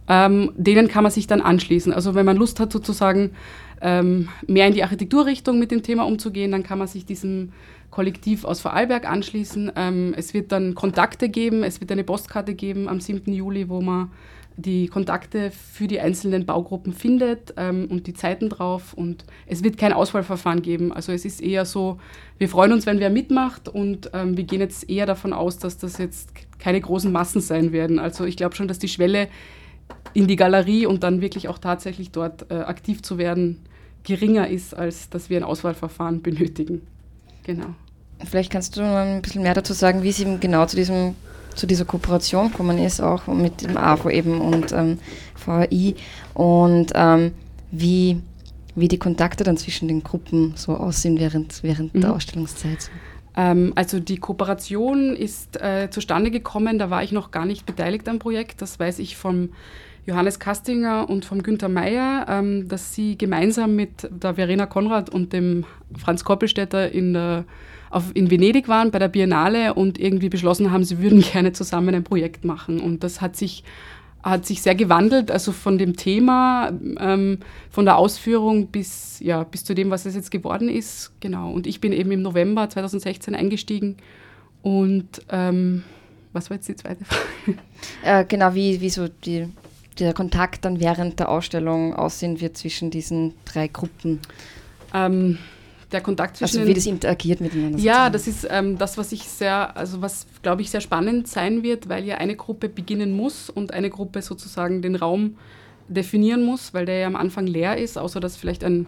ähm, 0.08 0.52
denen 0.56 0.88
kann 0.88 1.02
man 1.02 1.12
sich 1.12 1.26
dann 1.26 1.40
anschließen. 1.40 1.92
Also 1.92 2.14
wenn 2.14 2.26
man 2.26 2.36
Lust 2.36 2.60
hat, 2.60 2.72
sozusagen 2.72 3.32
ähm, 3.80 4.28
mehr 4.46 4.66
in 4.66 4.74
die 4.74 4.82
Architekturrichtung 4.82 5.58
mit 5.58 5.70
dem 5.70 5.82
Thema 5.82 6.04
umzugehen, 6.04 6.52
dann 6.52 6.62
kann 6.62 6.78
man 6.78 6.88
sich 6.88 7.04
diesem 7.04 7.52
Kollektiv 7.90 8.44
aus 8.44 8.60
Vorarlberg 8.60 9.08
anschließen. 9.08 9.72
Ähm, 9.76 10.14
es 10.16 10.34
wird 10.34 10.52
dann 10.52 10.74
Kontakte 10.74 11.28
geben, 11.28 11.62
es 11.62 11.80
wird 11.80 11.92
eine 11.92 12.04
Postkarte 12.04 12.54
geben 12.54 12.88
am 12.88 13.00
7. 13.00 13.32
Juli, 13.32 13.68
wo 13.68 13.80
man 13.80 14.10
die 14.56 14.88
Kontakte 14.88 15.50
für 15.50 15.86
die 15.86 16.00
einzelnen 16.00 16.46
Baugruppen 16.46 16.94
findet 16.94 17.52
ähm, 17.58 17.88
und 17.90 18.06
die 18.06 18.14
Zeiten 18.14 18.48
drauf. 18.48 18.94
Und 18.94 19.24
es 19.46 19.62
wird 19.62 19.76
kein 19.76 19.92
Auswahlverfahren 19.92 20.62
geben. 20.62 20.92
Also 20.92 21.12
es 21.12 21.24
ist 21.26 21.42
eher 21.42 21.66
so, 21.66 21.98
wir 22.38 22.48
freuen 22.48 22.72
uns, 22.72 22.86
wenn 22.86 22.98
wer 22.98 23.10
mitmacht 23.10 23.68
und 23.68 24.10
ähm, 24.14 24.36
wir 24.36 24.44
gehen 24.44 24.60
jetzt 24.60 24.88
eher 24.88 25.04
davon 25.04 25.34
aus, 25.34 25.58
dass 25.58 25.76
das 25.76 25.98
jetzt 25.98 26.30
keine 26.58 26.80
großen 26.80 27.12
Massen 27.12 27.42
sein 27.42 27.72
werden. 27.72 27.98
Also 27.98 28.24
ich 28.24 28.36
glaube 28.36 28.56
schon, 28.56 28.66
dass 28.66 28.78
die 28.78 28.88
Schwelle 28.88 29.28
in 30.16 30.26
die 30.26 30.36
Galerie 30.36 30.86
und 30.86 31.02
dann 31.02 31.20
wirklich 31.20 31.48
auch 31.48 31.58
tatsächlich 31.58 32.10
dort 32.10 32.50
äh, 32.50 32.54
aktiv 32.54 33.02
zu 33.02 33.18
werden, 33.18 33.60
geringer 34.02 34.48
ist, 34.48 34.74
als 34.74 35.10
dass 35.10 35.28
wir 35.28 35.36
ein 35.36 35.44
Auswahlverfahren 35.44 36.22
benötigen. 36.22 36.80
Genau. 37.44 37.66
Vielleicht 38.24 38.50
kannst 38.50 38.76
du 38.76 38.80
noch 38.80 38.96
ein 38.96 39.20
bisschen 39.20 39.42
mehr 39.42 39.52
dazu 39.52 39.74
sagen, 39.74 40.02
wie 40.02 40.08
es 40.08 40.18
eben 40.18 40.40
genau 40.40 40.64
zu, 40.64 40.76
diesem, 40.76 41.16
zu 41.54 41.66
dieser 41.66 41.84
Kooperation 41.84 42.50
gekommen 42.50 42.78
ist, 42.78 43.00
auch 43.02 43.26
mit 43.26 43.60
dem 43.62 43.76
AFO 43.76 44.08
eben 44.08 44.40
und 44.40 44.72
ähm, 44.72 44.98
VAI 45.44 45.94
und 46.32 46.92
ähm, 46.94 47.32
wie, 47.70 48.22
wie 48.74 48.88
die 48.88 48.98
Kontakte 48.98 49.44
dann 49.44 49.58
zwischen 49.58 49.86
den 49.86 50.02
Gruppen 50.02 50.54
so 50.56 50.76
aussehen 50.76 51.18
während, 51.18 51.62
während 51.62 51.94
mhm. 51.94 52.00
der 52.00 52.14
Ausstellungszeit. 52.14 52.90
Ähm, 53.36 53.72
also 53.74 54.00
die 54.00 54.16
Kooperation 54.16 55.14
ist 55.14 55.60
äh, 55.60 55.90
zustande 55.90 56.30
gekommen, 56.30 56.78
da 56.78 56.88
war 56.88 57.02
ich 57.02 57.12
noch 57.12 57.32
gar 57.32 57.44
nicht 57.44 57.66
beteiligt 57.66 58.08
am 58.08 58.18
Projekt, 58.18 58.62
das 58.62 58.80
weiß 58.80 58.98
ich 59.00 59.18
vom 59.18 59.50
Johannes 60.06 60.38
Kastinger 60.38 61.10
und 61.10 61.24
vom 61.24 61.42
Günther 61.42 61.68
Meyer, 61.68 62.26
ähm, 62.28 62.68
dass 62.68 62.94
sie 62.94 63.18
gemeinsam 63.18 63.74
mit 63.74 64.08
der 64.10 64.34
Verena 64.34 64.66
Konrad 64.66 65.10
und 65.10 65.32
dem 65.32 65.64
Franz 65.98 66.24
Koppelstädter 66.24 66.92
in, 66.92 67.12
der, 67.12 67.44
auf, 67.90 68.04
in 68.14 68.30
Venedig 68.30 68.68
waren 68.68 68.92
bei 68.92 69.00
der 69.00 69.08
Biennale 69.08 69.74
und 69.74 69.98
irgendwie 69.98 70.28
beschlossen 70.28 70.70
haben, 70.70 70.84
sie 70.84 71.00
würden 71.00 71.20
gerne 71.32 71.52
zusammen 71.52 71.94
ein 71.94 72.04
Projekt 72.04 72.44
machen. 72.44 72.80
Und 72.80 73.02
das 73.02 73.20
hat 73.20 73.36
sich 73.36 73.64
hat 74.22 74.44
sich 74.44 74.60
sehr 74.60 74.74
gewandelt, 74.74 75.30
also 75.30 75.52
von 75.52 75.78
dem 75.78 75.94
Thema, 75.94 76.72
ähm, 76.98 77.38
von 77.70 77.84
der 77.84 77.96
Ausführung 77.96 78.66
bis, 78.66 79.20
ja, 79.20 79.44
bis 79.44 79.62
zu 79.62 79.72
dem, 79.72 79.90
was 79.90 80.04
es 80.04 80.16
jetzt 80.16 80.32
geworden 80.32 80.68
ist. 80.68 81.12
Genau. 81.20 81.52
Und 81.52 81.68
ich 81.68 81.80
bin 81.80 81.92
eben 81.92 82.10
im 82.10 82.22
November 82.22 82.68
2016 82.68 83.36
eingestiegen. 83.36 83.98
Und 84.62 85.22
ähm, 85.30 85.84
was 86.32 86.50
war 86.50 86.56
jetzt 86.56 86.68
die 86.68 86.74
zweite 86.74 87.04
Frage? 87.04 87.58
Äh, 88.02 88.24
genau, 88.24 88.52
wie, 88.52 88.80
wie 88.80 88.90
so 88.90 89.06
die 89.06 89.46
der 89.98 90.12
Kontakt 90.12 90.64
dann 90.64 90.80
während 90.80 91.18
der 91.18 91.28
Ausstellung 91.28 91.94
aussehen 91.94 92.40
wird 92.40 92.56
zwischen 92.56 92.90
diesen 92.90 93.34
drei 93.44 93.68
Gruppen? 93.68 94.20
Ähm, 94.94 95.38
der 95.92 96.00
Kontakt 96.00 96.36
zwischen. 96.36 96.58
Also 96.58 96.68
wie 96.68 96.74
das 96.74 96.86
interagiert 96.86 97.40
miteinander. 97.40 97.78
Ja, 97.78 98.10
das 98.10 98.26
ist 98.26 98.46
ähm, 98.50 98.78
das, 98.78 98.98
was 98.98 99.12
ich 99.12 99.22
sehr, 99.24 99.76
also 99.76 100.02
was 100.02 100.26
glaube 100.42 100.62
ich 100.62 100.70
sehr 100.70 100.80
spannend 100.80 101.28
sein 101.28 101.62
wird, 101.62 101.88
weil 101.88 102.04
ja 102.04 102.16
eine 102.16 102.36
Gruppe 102.36 102.68
beginnen 102.68 103.12
muss 103.12 103.50
und 103.50 103.72
eine 103.72 103.90
Gruppe 103.90 104.22
sozusagen 104.22 104.82
den 104.82 104.96
Raum 104.96 105.36
definieren 105.88 106.42
muss, 106.42 106.74
weil 106.74 106.86
der 106.86 106.98
ja 106.98 107.06
am 107.06 107.16
Anfang 107.16 107.46
leer 107.46 107.76
ist, 107.76 107.96
außer 107.96 108.20
dass 108.20 108.36
vielleicht 108.36 108.64
ein 108.64 108.86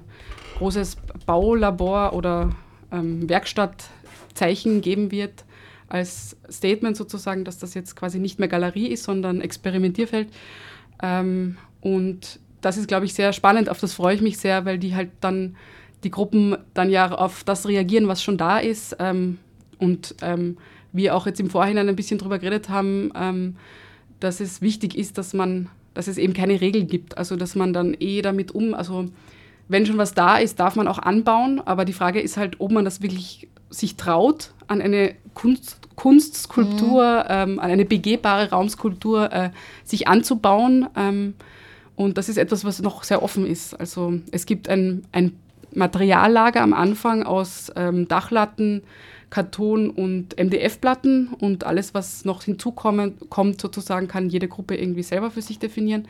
großes 0.59 0.97
Baulabor 1.27 2.13
oder 2.15 2.51
ähm, 2.91 3.29
Werkstattzeichen 3.29 4.81
geben 4.81 5.13
wird 5.13 5.45
als 5.89 6.37
Statement 6.51 6.97
sozusagen, 6.97 7.45
dass 7.45 7.59
das 7.59 7.75
jetzt 7.75 7.97
quasi 7.97 8.19
nicht 8.19 8.39
mehr 8.39 8.49
Galerie 8.49 8.89
ist, 8.89 9.05
sondern 9.05 9.41
Experimentierfeld. 9.41 10.29
Ähm, 11.03 11.57
und 11.81 12.41
das 12.61 12.77
ist, 12.77 12.89
glaube 12.89 13.07
ich, 13.07 13.15
sehr 13.15 13.33
spannend. 13.33 13.69
Auf 13.69 13.81
das 13.81 13.95
freue 13.95 14.15
ich 14.15 14.21
mich 14.21 14.39
sehr, 14.39 14.65
weil 14.65 14.79
die 14.79 14.95
halt 14.95 15.11
dann, 15.21 15.57
die 16.05 16.11
Gruppen 16.11 16.57
dann 16.75 16.91
ja 16.91 17.11
auf 17.11 17.45
das 17.45 17.67
reagieren, 17.67 18.09
was 18.09 18.23
schon 18.23 18.37
da 18.37 18.59
ist. 18.59 18.97
Ähm, 18.99 19.39
und 19.79 20.15
ähm, 20.23 20.57
wir 20.93 21.15
auch 21.15 21.27
jetzt 21.27 21.41
im 21.41 21.51
Vorhinein 21.51 21.89
ein 21.89 21.97
bisschen 21.97 22.19
drüber 22.19 22.39
geredet 22.39 22.69
haben, 22.69 23.13
ähm, 23.15 23.57
dass 24.21 24.41
es 24.41 24.61
wichtig 24.61 24.97
ist, 24.97 25.19
dass 25.19 25.35
man, 25.35 25.69
dass 25.95 26.09
es 26.09 26.19
eben 26.19 26.33
keine 26.33 26.61
Regeln 26.61 26.89
gibt. 26.89 27.17
Also 27.17 27.37
dass 27.37 27.55
man 27.55 27.73
dann 27.73 27.97
eh 27.99 28.23
damit 28.23 28.53
um, 28.53 28.75
also 28.75 29.07
wenn 29.69 29.87
schon 29.87 29.99
was 29.99 30.15
da 30.15 30.39
ist, 30.39 30.59
darf 30.59 30.77
man 30.77 30.89
auch 30.89 30.99
anbauen, 30.99 31.61
aber 31.65 31.85
die 31.85 31.93
Frage 31.93 32.21
ist 32.21 32.37
halt, 32.37 32.59
ob 32.59 32.73
man 32.73 32.85
das 32.85 33.03
wirklich 33.03 33.49
sich 33.71 33.97
traut, 33.97 34.53
an 34.67 34.81
eine 34.81 35.15
Kunst, 35.35 35.79
Kunstskulptur, 35.97 37.25
mhm. 37.25 37.31
ähm, 37.31 37.59
an 37.59 37.71
eine 37.71 37.85
begehbare 37.85 38.51
Raumskulptur 38.51 39.33
äh, 39.33 39.51
sich 39.85 40.09
anzubauen. 40.09 40.89
Ähm, 40.97 41.35
und 41.97 42.19
das 42.19 42.29
ist 42.29 42.39
etwas, 42.39 42.65
was 42.65 42.81
noch 42.81 43.03
sehr 43.03 43.23
offen 43.23 43.47
ist. 43.47 43.75
Also 43.75 44.21
es 44.31 44.47
gibt 44.47 44.69
ein, 44.69 45.05
ein 45.13 45.33
Materiallager 45.75 46.63
am 46.63 46.73
Anfang 46.73 47.25
aus 47.25 47.73
ähm, 47.77 48.07
Dachlatten, 48.09 48.83
Karton 49.31 49.91
und 49.91 50.39
MDF-Platten 50.39 51.29
und 51.39 51.65
alles, 51.65 51.95
was 51.95 52.25
noch 52.25 52.45
hinzukommt, 52.45 53.29
kommt 53.29 53.61
sozusagen, 53.61 54.09
kann 54.09 54.31
jede 54.31 54.49
Gruppe 54.49 54.77
irgendwie 54.77 55.03
selber 55.03 55.31
für 55.31 55.43
sich 55.43 55.59
definieren. 55.59 56.09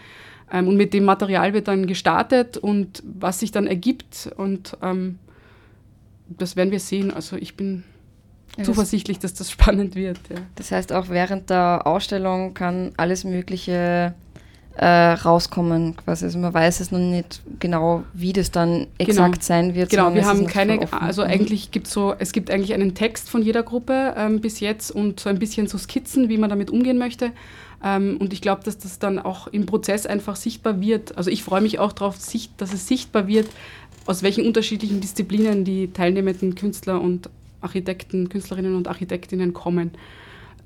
Ähm, 0.52 0.68
und 0.68 0.76
mit 0.76 0.94
dem 0.94 1.04
Material 1.04 1.52
wird 1.52 1.68
dann 1.68 1.86
gestartet 1.86 2.56
und 2.56 3.02
was 3.04 3.40
sich 3.40 3.50
dann 3.50 3.66
ergibt 3.66 4.30
und 4.36 4.76
ähm, 4.82 5.18
das 6.28 6.56
werden 6.56 6.70
wir 6.70 6.80
sehen. 6.80 7.12
Also 7.12 7.36
ich 7.36 7.56
bin 7.56 7.84
ja, 8.56 8.64
zuversichtlich, 8.64 9.18
dass 9.18 9.34
das 9.34 9.50
spannend 9.52 9.94
wird. 9.94 10.18
Ja. 10.30 10.36
Das 10.56 10.72
heißt, 10.72 10.92
auch 10.92 11.08
während 11.08 11.50
der 11.50 11.86
Ausstellung 11.86 12.54
kann 12.54 12.92
alles 12.96 13.24
Mögliche 13.24 14.14
äh, 14.78 14.86
rauskommen 14.86 15.96
quasi. 15.96 16.24
Also 16.24 16.38
man 16.38 16.54
weiß 16.54 16.80
es 16.80 16.92
noch 16.92 17.00
nicht 17.00 17.42
genau, 17.58 18.04
wie 18.14 18.32
das 18.32 18.52
dann 18.52 18.86
exakt 18.98 19.34
genau. 19.34 19.44
sein 19.44 19.74
wird. 19.74 19.90
Genau, 19.90 20.14
wir 20.14 20.24
haben 20.24 20.46
keine, 20.46 20.92
also 20.92 21.24
mhm. 21.24 21.30
eigentlich 21.30 21.72
gibt 21.72 21.88
so, 21.88 22.14
es 22.18 22.32
gibt 22.32 22.50
eigentlich 22.50 22.74
einen 22.74 22.94
Text 22.94 23.28
von 23.28 23.42
jeder 23.42 23.64
Gruppe 23.64 24.14
ähm, 24.16 24.40
bis 24.40 24.60
jetzt 24.60 24.92
und 24.92 25.18
so 25.18 25.28
ein 25.28 25.40
bisschen 25.40 25.66
so 25.66 25.78
Skizzen, 25.78 26.28
wie 26.28 26.38
man 26.38 26.48
damit 26.48 26.70
umgehen 26.70 26.96
möchte. 26.96 27.32
Ähm, 27.82 28.18
und 28.20 28.32
ich 28.32 28.40
glaube, 28.40 28.62
dass 28.64 28.78
das 28.78 29.00
dann 29.00 29.18
auch 29.18 29.48
im 29.48 29.66
Prozess 29.66 30.06
einfach 30.06 30.36
sichtbar 30.36 30.80
wird. 30.80 31.16
Also 31.16 31.30
ich 31.30 31.42
freue 31.42 31.60
mich 31.60 31.80
auch 31.80 31.92
darauf, 31.92 32.16
dass 32.56 32.72
es 32.72 32.86
sichtbar 32.86 33.26
wird, 33.26 33.48
aus 34.08 34.22
welchen 34.22 34.46
unterschiedlichen 34.46 35.00
Disziplinen 35.00 35.64
die 35.64 35.92
teilnehmenden 35.92 36.54
Künstler 36.54 37.00
und 37.00 37.30
Architekten, 37.60 38.28
Künstlerinnen 38.28 38.74
und 38.74 38.88
Architektinnen 38.88 39.52
kommen 39.52 39.92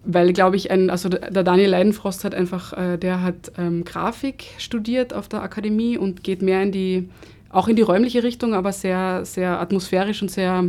weil, 0.04 0.32
glaube 0.32 0.56
ich, 0.56 0.70
ein, 0.70 0.90
also 0.90 1.08
der 1.08 1.44
Daniel 1.44 1.70
Leidenfrost 1.70 2.24
hat 2.24 2.34
einfach, 2.34 2.72
äh, 2.72 2.98
der 2.98 3.22
hat 3.22 3.52
ähm, 3.56 3.84
Grafik 3.84 4.46
studiert 4.58 5.14
auf 5.14 5.28
der 5.28 5.42
Akademie 5.42 5.96
und 5.96 6.24
geht 6.24 6.42
mehr 6.42 6.62
in 6.62 6.72
die, 6.72 7.08
auch 7.50 7.68
in 7.68 7.76
die 7.76 7.82
räumliche 7.82 8.22
Richtung, 8.22 8.54
aber 8.54 8.72
sehr, 8.72 9.24
sehr 9.24 9.60
atmosphärisch 9.60 10.20
und 10.22 10.30
sehr, 10.30 10.64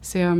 sehr 0.00 0.36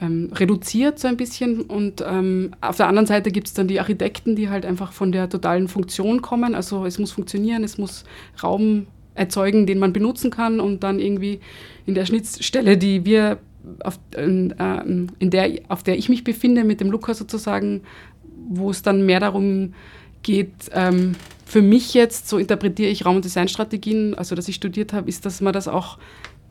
ähm, 0.00 0.30
reduziert 0.34 0.98
so 0.98 1.06
ein 1.06 1.16
bisschen. 1.16 1.60
Und 1.60 2.02
ähm, 2.04 2.52
auf 2.60 2.76
der 2.76 2.88
anderen 2.88 3.06
Seite 3.06 3.30
gibt 3.30 3.46
es 3.46 3.54
dann 3.54 3.68
die 3.68 3.78
Architekten, 3.78 4.34
die 4.34 4.48
halt 4.48 4.66
einfach 4.66 4.92
von 4.92 5.12
der 5.12 5.28
totalen 5.28 5.68
Funktion 5.68 6.20
kommen. 6.20 6.56
Also 6.56 6.84
es 6.84 6.98
muss 6.98 7.12
funktionieren, 7.12 7.62
es 7.62 7.78
muss 7.78 8.04
Raum 8.42 8.86
erzeugen, 9.20 9.66
den 9.66 9.78
man 9.78 9.92
benutzen 9.92 10.30
kann 10.30 10.60
und 10.60 10.82
dann 10.82 10.98
irgendwie 10.98 11.40
in 11.86 11.94
der 11.94 12.06
Schnittstelle, 12.06 12.78
die 12.78 13.04
wir 13.04 13.38
auf, 13.84 13.98
äh, 14.16 14.24
in 14.24 15.30
der, 15.30 15.50
auf 15.68 15.82
der 15.82 15.98
ich 15.98 16.08
mich 16.08 16.24
befinde, 16.24 16.64
mit 16.64 16.80
dem 16.80 16.90
Luca 16.90 17.14
sozusagen, 17.14 17.82
wo 18.48 18.70
es 18.70 18.82
dann 18.82 19.04
mehr 19.04 19.20
darum 19.20 19.74
geht, 20.22 20.52
ähm, 20.72 21.14
für 21.44 21.62
mich 21.62 21.94
jetzt, 21.94 22.28
so 22.28 22.38
interpretiere 22.38 22.90
ich 22.90 23.04
Raum- 23.04 23.16
und 23.16 23.24
Designstrategien, 23.24 24.14
also 24.14 24.34
dass 24.34 24.48
ich 24.48 24.54
studiert 24.54 24.92
habe, 24.92 25.08
ist, 25.08 25.26
dass 25.26 25.40
man 25.40 25.52
das 25.52 25.68
auch 25.68 25.98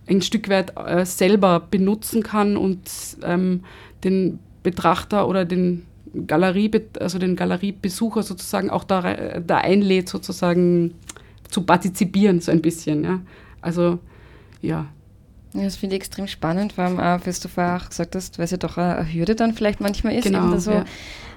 ein 0.07 0.21
Stück 0.21 0.49
weit 0.49 0.73
äh, 0.77 1.05
selber 1.05 1.61
benutzen 1.71 2.21
kann 2.21 2.57
und 2.57 2.81
ähm, 3.23 3.63
den 4.03 4.39
Betrachter 4.61 5.27
oder 5.27 5.45
den 5.45 5.85
Galerie, 6.27 6.71
also 6.99 7.17
den 7.19 7.35
Galeriebesucher 7.35 8.23
sozusagen 8.23 8.69
auch 8.69 8.83
da, 8.83 9.39
da 9.39 9.57
einlädt, 9.57 10.09
sozusagen 10.09 10.95
zu 11.49 11.63
partizipieren, 11.63 12.39
so 12.41 12.51
ein 12.51 12.61
bisschen. 12.61 13.03
Ja. 13.03 13.19
Also 13.61 13.99
ja, 14.61 14.87
ja, 15.53 15.63
das 15.63 15.77
finde 15.77 15.95
ich 15.95 16.01
extrem 16.01 16.27
spannend, 16.27 16.73
vor 16.73 16.83
allem 16.83 16.99
auch, 16.99 17.25
was 17.25 17.39
du 17.39 17.47
vorher 17.47 17.77
auch 17.77 17.89
gesagt 17.89 18.15
hast, 18.15 18.37
weil 18.37 18.45
es 18.45 18.51
ja 18.51 18.57
doch 18.57 18.77
eine 18.77 19.11
Hürde 19.11 19.35
dann 19.35 19.53
vielleicht 19.53 19.81
manchmal 19.81 20.13
ist, 20.13 20.25
genau, 20.25 20.47
eben 20.47 20.59
so 20.59 20.71
ja. 20.71 20.85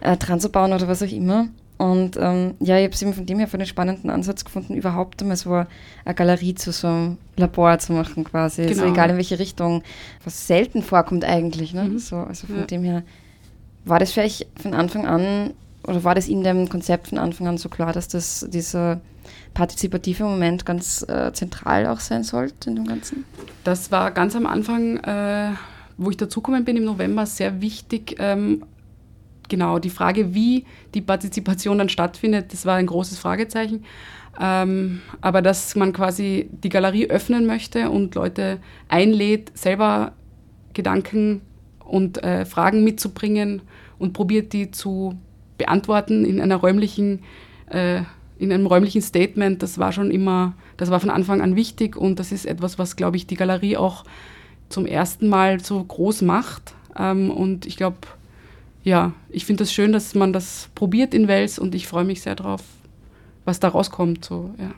äh, 0.01 0.17
dran 0.17 0.39
zu 0.39 0.51
bauen 0.51 0.73
oder 0.73 0.87
was 0.87 1.03
auch 1.03 1.11
immer. 1.11 1.49
Und 1.79 2.17
ähm, 2.21 2.55
ja, 2.61 2.77
ich 2.77 2.85
habe 2.85 2.95
es 2.95 3.03
eben 3.03 3.15
von 3.15 3.27
dem 3.27 3.39
her 3.39 3.49
für 3.49 3.57
einen 3.57 3.67
spannenden 3.67 4.11
Ansatz 4.11 4.45
gefunden, 4.45 4.75
überhaupt 4.75 5.21
einmal 5.23 5.37
so 5.37 5.53
eine 5.53 6.15
Galerie 6.15 6.55
zu 6.55 6.71
so 6.73 6.87
einem 6.87 7.19
Labor 7.37 7.79
zu 7.79 7.95
machen 7.95 8.25
quasi. 8.25 8.67
Genau. 8.67 8.83
So 8.83 8.85
egal 8.85 9.11
in 9.11 9.17
welche 9.17 9.39
Richtung, 9.39 9.83
was 10.23 10.47
selten 10.47 10.83
vorkommt 10.83 11.25
eigentlich. 11.25 11.73
Ne? 11.73 11.85
Mhm. 11.85 11.99
So, 11.99 12.19
also 12.19 12.47
von 12.47 12.59
ja. 12.59 12.65
dem 12.67 12.85
her, 12.85 13.03
war 13.85 13.99
das 13.99 14.13
vielleicht 14.13 14.47
von 14.61 14.75
Anfang 14.75 15.07
an, 15.07 15.55
oder 15.85 16.05
war 16.05 16.15
das 16.15 16.29
in 16.29 16.45
dem 16.45 16.69
Konzept 16.69 17.09
von 17.09 17.19
Anfang 17.19 17.49
an 17.49 17.59
so 17.59 17.69
klar, 17.69 17.93
dass 17.93 18.07
das 18.07 18.47
dieser 18.49 19.01
partizipative 19.55 20.25
Moment 20.25 20.65
ganz 20.65 21.05
äh, 21.09 21.33
zentral 21.33 21.87
auch 21.87 22.01
sein 22.01 22.25
sollte 22.25 22.71
in 22.71 22.77
dem 22.77 22.87
Ganzen? 22.87 23.25
Das 23.65 23.91
war 23.91 24.11
ganz 24.11 24.35
am 24.37 24.47
Anfang, 24.47 24.99
äh, 24.99 25.53
wo 25.97 26.11
ich 26.11 26.17
dazugekommen 26.17 26.65
bin 26.65 26.77
im 26.77 26.85
November, 26.85 27.27
sehr 27.27 27.61
wichtig. 27.61 28.17
Ähm, 28.19 28.65
genau, 29.49 29.79
die 29.79 29.91
Frage, 29.91 30.35
wie 30.35 30.65
die 30.95 31.01
Partizipation 31.01 31.79
dann 31.79 31.89
stattfindet, 31.89 32.53
das 32.53 32.67
war 32.67 32.77
ein 32.77 32.87
großes 32.87 33.19
Fragezeichen. 33.19 33.85
Ähm, 34.41 35.03
aber 35.21 35.43
dass 35.43 35.77
man 35.77 35.93
quasi 35.93 36.49
die 36.51 36.71
Galerie 36.71 37.09
öffnen 37.09 37.47
möchte 37.47 37.91
und 37.91 38.15
Leute 38.15 38.59
einlädt, 38.89 39.53
selber 39.55 40.13
Gedanken 40.73 41.43
und 41.85 42.23
äh, 42.23 42.47
Fragen 42.47 42.83
mitzubringen 42.83 43.61
und 43.99 44.15
probiert 44.15 44.55
die 44.55 44.71
zu 44.71 45.19
beantworten 45.59 46.25
in 46.25 46.41
einer 46.41 46.57
räumlichen 46.57 47.21
äh, 47.69 48.03
in 48.43 48.53
einem 48.53 48.67
räumlichen 48.67 49.03
Statement, 49.03 49.63
das 49.63 49.79
war 49.79 49.93
schon 49.93 50.11
immer, 50.11 50.55
das 50.77 50.91
war 50.91 50.99
von 50.99 51.11
Anfang 51.11 51.41
an 51.41 51.55
wichtig 51.55 51.97
und 51.97 52.19
das 52.19 52.33
ist 52.33 52.45
etwas, 52.45 52.77
was, 52.77 52.97
glaube 52.97 53.17
ich, 53.17 53.29
die 53.29 53.37
Galerie 53.37 53.77
auch 53.77 54.05
zum 54.69 54.85
ersten 54.85 55.29
Mal 55.29 55.61
so 55.61 55.83
groß 55.83 56.23
macht. 56.23 56.75
Ähm, 56.99 57.31
und 57.31 57.67
ich 57.67 57.77
glaube, 57.77 57.99
ja, 58.83 59.13
ich 59.29 59.47
finde 59.47 59.63
es 59.63 59.69
das 59.69 59.75
schön, 59.75 59.93
dass 59.93 60.17
man 60.17 60.33
das 60.33 60.71
probiert 60.75 61.15
in 61.15 61.29
Wels 61.29 61.61
und 61.61 61.73
ich 61.77 61.87
freue 61.87 62.05
mich 62.05 62.21
sehr 62.21 62.35
drauf, 62.35 62.63
was 63.45 63.61
da 63.61 63.69
rauskommt. 63.69 64.25
So, 64.25 64.53
ja. 64.59 64.73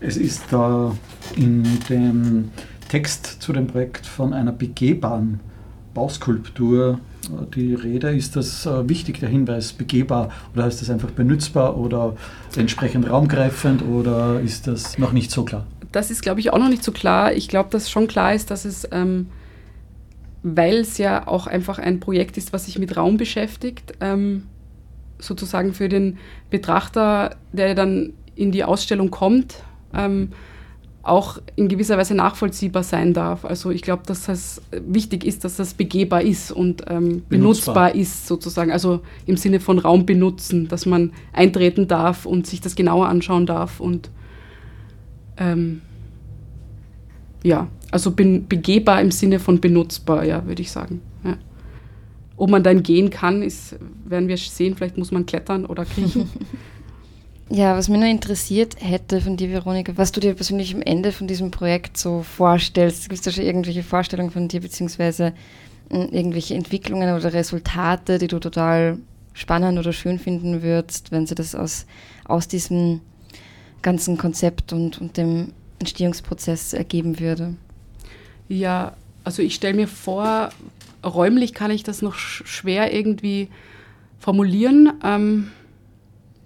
Es 0.00 0.16
ist 0.16 0.44
da 0.50 0.94
in 1.34 1.64
dem 1.88 2.50
Text 2.88 3.42
zu 3.42 3.52
dem 3.52 3.66
Projekt 3.66 4.06
von 4.06 4.32
einer 4.32 4.52
begehbaren 4.52 5.40
Bauskulptur 5.92 7.00
die 7.54 7.74
Rede. 7.74 8.14
Ist 8.14 8.36
das 8.36 8.64
äh, 8.64 8.88
wichtig, 8.88 9.18
der 9.18 9.28
Hinweis 9.28 9.72
begehbar 9.72 10.30
oder 10.54 10.64
heißt 10.64 10.80
das 10.80 10.90
einfach 10.90 11.10
benutzbar 11.10 11.76
oder 11.76 12.14
entsprechend 12.56 13.10
raumgreifend 13.10 13.82
oder 13.82 14.40
ist 14.40 14.68
das 14.68 14.98
noch 14.98 15.12
nicht 15.12 15.32
so 15.32 15.44
klar? 15.44 15.66
Das 15.90 16.10
ist, 16.10 16.22
glaube 16.22 16.40
ich, 16.40 16.52
auch 16.52 16.58
noch 16.58 16.68
nicht 16.68 16.84
so 16.84 16.92
klar. 16.92 17.32
Ich 17.32 17.48
glaube, 17.48 17.70
dass 17.70 17.90
schon 17.90 18.06
klar 18.06 18.34
ist, 18.34 18.52
dass 18.52 18.64
es, 18.64 18.86
ähm, 18.92 19.26
weil 20.44 20.76
es 20.76 20.98
ja 20.98 21.26
auch 21.26 21.48
einfach 21.48 21.80
ein 21.80 21.98
Projekt 21.98 22.36
ist, 22.36 22.52
was 22.52 22.66
sich 22.66 22.78
mit 22.78 22.96
Raum 22.96 23.16
beschäftigt, 23.16 23.94
ähm, 24.00 24.44
sozusagen 25.18 25.74
für 25.74 25.88
den 25.88 26.18
Betrachter, 26.50 27.36
der 27.52 27.74
dann 27.74 28.12
in 28.36 28.52
die 28.52 28.62
Ausstellung 28.62 29.10
kommt, 29.10 29.64
ähm, 29.94 30.30
auch 31.02 31.38
in 31.56 31.68
gewisser 31.68 31.96
Weise 31.96 32.14
nachvollziehbar 32.14 32.82
sein 32.82 33.14
darf. 33.14 33.44
Also 33.44 33.70
ich 33.70 33.82
glaube, 33.82 34.02
dass 34.06 34.28
es 34.28 34.60
wichtig 34.70 35.24
ist, 35.24 35.44
dass 35.44 35.56
das 35.56 35.74
begehbar 35.74 36.22
ist 36.22 36.52
und 36.52 36.84
ähm, 36.88 37.22
benutzbar. 37.28 37.90
benutzbar. 37.90 37.94
ist 37.94 38.26
sozusagen. 38.26 38.70
Also 38.70 39.00
im 39.26 39.36
Sinne 39.36 39.60
von 39.60 39.78
Raum 39.78 40.04
benutzen, 40.04 40.68
dass 40.68 40.86
man 40.86 41.12
eintreten 41.32 41.88
darf 41.88 42.26
und 42.26 42.46
sich 42.46 42.60
das 42.60 42.76
genauer 42.76 43.08
anschauen 43.08 43.46
darf 43.46 43.80
und 43.80 44.10
ähm, 45.38 45.80
ja, 47.42 47.68
also 47.90 48.10
begehbar 48.10 49.00
im 49.00 49.10
Sinne 49.10 49.38
von 49.38 49.60
benutzbar, 49.60 50.24
ja, 50.24 50.44
würde 50.46 50.60
ich 50.60 50.70
sagen. 50.70 51.00
Ja. 51.24 51.36
Ob 52.36 52.50
man 52.50 52.62
dann 52.62 52.82
gehen 52.82 53.10
kann, 53.10 53.42
ist, 53.42 53.76
werden 54.04 54.28
wir 54.28 54.36
sehen. 54.36 54.74
Vielleicht 54.76 54.98
muss 54.98 55.10
man 55.10 55.24
klettern 55.24 55.64
oder 55.64 55.84
kriechen. 55.84 56.28
Ja, 57.50 57.76
was 57.76 57.88
mich 57.88 57.98
nur 57.98 58.08
interessiert 58.08 58.76
hätte 58.78 59.22
von 59.22 59.38
dir, 59.38 59.50
Veronika, 59.50 59.92
was 59.96 60.12
du 60.12 60.20
dir 60.20 60.34
persönlich 60.34 60.74
am 60.74 60.82
Ende 60.82 61.12
von 61.12 61.26
diesem 61.26 61.50
Projekt 61.50 61.96
so 61.96 62.22
vorstellst. 62.22 63.08
Gibt 63.08 63.14
es 63.14 63.22
da 63.22 63.30
schon 63.30 63.44
irgendwelche 63.44 63.82
Vorstellungen 63.82 64.30
von 64.30 64.48
dir, 64.48 64.60
beziehungsweise 64.60 65.32
hm, 65.90 66.10
irgendwelche 66.12 66.54
Entwicklungen 66.54 67.16
oder 67.16 67.32
Resultate, 67.32 68.18
die 68.18 68.26
du 68.26 68.38
total 68.38 68.98
spannend 69.32 69.78
oder 69.78 69.94
schön 69.94 70.18
finden 70.18 70.62
würdest, 70.62 71.10
wenn 71.10 71.26
sie 71.26 71.34
das 71.34 71.54
aus, 71.54 71.86
aus 72.24 72.48
diesem 72.48 73.00
ganzen 73.80 74.18
Konzept 74.18 74.74
und, 74.74 75.00
und 75.00 75.16
dem 75.16 75.52
Entstehungsprozess 75.78 76.74
ergeben 76.74 77.18
würde? 77.18 77.54
Ja, 78.48 78.92
also 79.24 79.40
ich 79.40 79.54
stelle 79.54 79.74
mir 79.74 79.88
vor, 79.88 80.50
räumlich 81.02 81.54
kann 81.54 81.70
ich 81.70 81.82
das 81.82 82.02
noch 82.02 82.14
schwer 82.14 82.92
irgendwie 82.92 83.48
formulieren. 84.18 84.92
Ähm, 85.02 85.50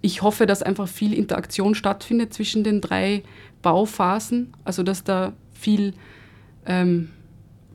ich 0.02 0.22
hoffe, 0.22 0.46
dass 0.46 0.62
einfach 0.62 0.88
viel 0.88 1.14
Interaktion 1.14 1.74
stattfindet 1.74 2.34
zwischen 2.34 2.64
den 2.64 2.80
drei 2.80 3.22
Bauphasen, 3.62 4.52
also 4.64 4.82
dass 4.82 5.04
da 5.04 5.32
viel 5.54 5.94
ähm, 6.66 7.10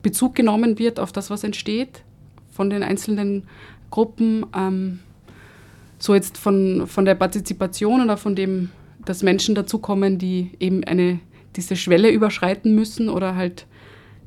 Bezug 0.02 0.34
genommen 0.34 0.78
wird 0.78 1.00
auf 1.00 1.10
das, 1.10 1.30
was 1.30 1.42
entsteht 1.42 2.02
von 2.50 2.70
den 2.70 2.82
einzelnen 2.82 3.44
Gruppen. 3.90 4.46
Ähm, 4.54 5.00
so 5.98 6.14
jetzt 6.14 6.38
von, 6.38 6.86
von 6.86 7.04
der 7.04 7.14
Partizipation 7.14 8.02
oder 8.02 8.16
von 8.16 8.36
dem, 8.36 8.70
dass 9.04 9.22
Menschen 9.22 9.54
dazukommen, 9.54 10.18
die 10.18 10.52
eben 10.60 10.84
eine, 10.84 11.20
diese 11.56 11.76
Schwelle 11.76 12.10
überschreiten 12.10 12.74
müssen 12.74 13.08
oder 13.08 13.34
halt 13.34 13.66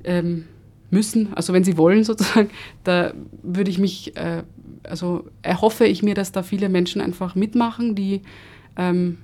ähm, 0.03 0.45
müssen, 0.91 1.33
also 1.33 1.53
wenn 1.53 1.63
sie 1.63 1.77
wollen 1.77 2.03
sozusagen, 2.03 2.49
da 2.83 3.13
würde 3.41 3.71
ich 3.71 3.79
mich 3.79 4.15
äh, 4.15 4.43
also 4.83 5.25
erhoffe 5.41 5.85
ich 5.85 6.03
mir, 6.03 6.15
dass 6.15 6.31
da 6.31 6.43
viele 6.43 6.69
Menschen 6.69 7.01
einfach 7.01 7.35
mitmachen, 7.35 7.95
die, 7.95 8.21
ähm, 8.77 9.17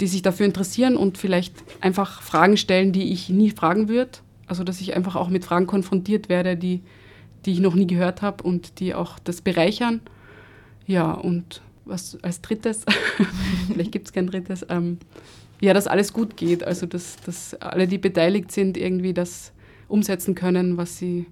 die 0.00 0.06
sich 0.06 0.22
dafür 0.22 0.46
interessieren 0.46 0.96
und 0.96 1.18
vielleicht 1.18 1.54
einfach 1.80 2.22
Fragen 2.22 2.56
stellen, 2.56 2.92
die 2.92 3.12
ich 3.12 3.28
nie 3.28 3.50
fragen 3.50 3.88
würde. 3.88 4.18
Also 4.46 4.64
dass 4.64 4.80
ich 4.80 4.94
einfach 4.94 5.16
auch 5.16 5.28
mit 5.28 5.44
Fragen 5.44 5.66
konfrontiert 5.66 6.28
werde, 6.28 6.56
die, 6.56 6.82
die 7.44 7.52
ich 7.52 7.60
noch 7.60 7.74
nie 7.74 7.86
gehört 7.86 8.22
habe 8.22 8.42
und 8.44 8.80
die 8.80 8.94
auch 8.94 9.18
das 9.18 9.40
bereichern. 9.40 10.00
Ja, 10.86 11.12
und 11.12 11.62
was 11.84 12.18
als 12.22 12.40
drittes, 12.42 12.84
vielleicht 13.72 13.92
gibt 13.92 14.06
es 14.06 14.12
kein 14.12 14.26
drittes, 14.26 14.64
ähm, 14.68 14.98
ja, 15.60 15.72
dass 15.72 15.86
alles 15.86 16.12
gut 16.12 16.36
geht. 16.36 16.64
Also 16.64 16.86
dass, 16.86 17.16
dass 17.24 17.54
alle, 17.54 17.88
die 17.88 17.98
beteiligt 17.98 18.52
sind, 18.52 18.76
irgendwie 18.76 19.14
das 19.14 19.52
umsetzen 19.88 20.34
können, 20.34 20.76
was 20.76 20.98
sie 20.98 21.26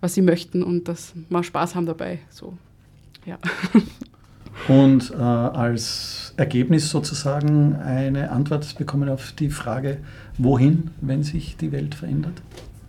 was 0.00 0.14
sie 0.14 0.22
möchten 0.22 0.62
und 0.62 0.88
dass 0.88 1.12
wir 1.28 1.42
Spaß 1.42 1.74
haben 1.74 1.86
dabei. 1.86 2.20
So, 2.30 2.54
ja. 3.26 3.38
Und 4.66 5.12
äh, 5.12 5.14
als 5.14 6.34
Ergebnis 6.36 6.90
sozusagen 6.90 7.76
eine 7.76 8.30
Antwort 8.32 8.76
bekommen 8.76 9.08
auf 9.08 9.32
die 9.32 9.50
Frage, 9.50 9.98
wohin, 10.36 10.90
wenn 11.00 11.22
sich 11.22 11.56
die 11.56 11.70
Welt 11.70 11.94
verändert? 11.94 12.42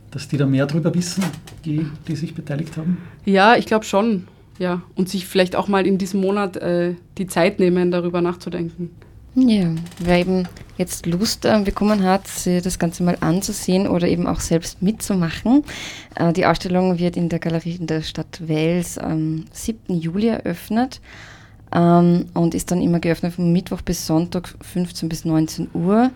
Dass 0.09 0.27
die 0.27 0.37
da 0.37 0.47
mehr 0.47 0.65
darüber 0.65 0.93
wissen, 0.95 1.23
die, 1.65 1.85
die 2.07 2.15
sich 2.15 2.33
beteiligt 2.33 2.75
haben? 2.75 2.97
Ja, 3.23 3.55
ich 3.55 3.67
glaube 3.67 3.85
schon. 3.85 4.27
Ja. 4.57 4.81
Und 4.95 5.09
sich 5.09 5.27
vielleicht 5.27 5.55
auch 5.55 5.67
mal 5.67 5.85
in 5.85 5.99
diesem 5.99 6.21
Monat 6.21 6.57
äh, 6.57 6.95
die 7.19 7.27
Zeit 7.27 7.59
nehmen, 7.59 7.91
darüber 7.91 8.21
nachzudenken. 8.21 8.89
Ja, 9.35 9.75
wer 9.99 10.17
eben 10.17 10.47
jetzt 10.77 11.05
Lust 11.05 11.45
äh, 11.45 11.61
bekommen 11.63 12.03
hat, 12.03 12.23
das 12.45 12.79
Ganze 12.79 13.03
mal 13.03 13.17
anzusehen 13.19 13.87
oder 13.87 14.07
eben 14.07 14.25
auch 14.27 14.39
selbst 14.39 14.81
mitzumachen. 14.81 15.63
Äh, 16.15 16.33
die 16.33 16.45
Ausstellung 16.45 16.97
wird 16.97 17.15
in 17.15 17.29
der 17.29 17.39
Galerie 17.39 17.75
in 17.75 17.87
der 17.87 18.01
Stadt 18.01 18.47
Wels 18.47 18.97
am 18.97 19.45
7. 19.51 19.95
Juli 19.99 20.27
eröffnet 20.27 20.99
ähm, 21.73 22.25
und 22.33 22.55
ist 22.55 22.71
dann 22.71 22.81
immer 22.81 22.99
geöffnet 22.99 23.33
von 23.33 23.51
Mittwoch 23.51 23.81
bis 23.81 24.07
Sonntag 24.07 24.55
15 24.61 25.09
bis 25.09 25.25
19 25.25 25.69
Uhr. 25.73 26.11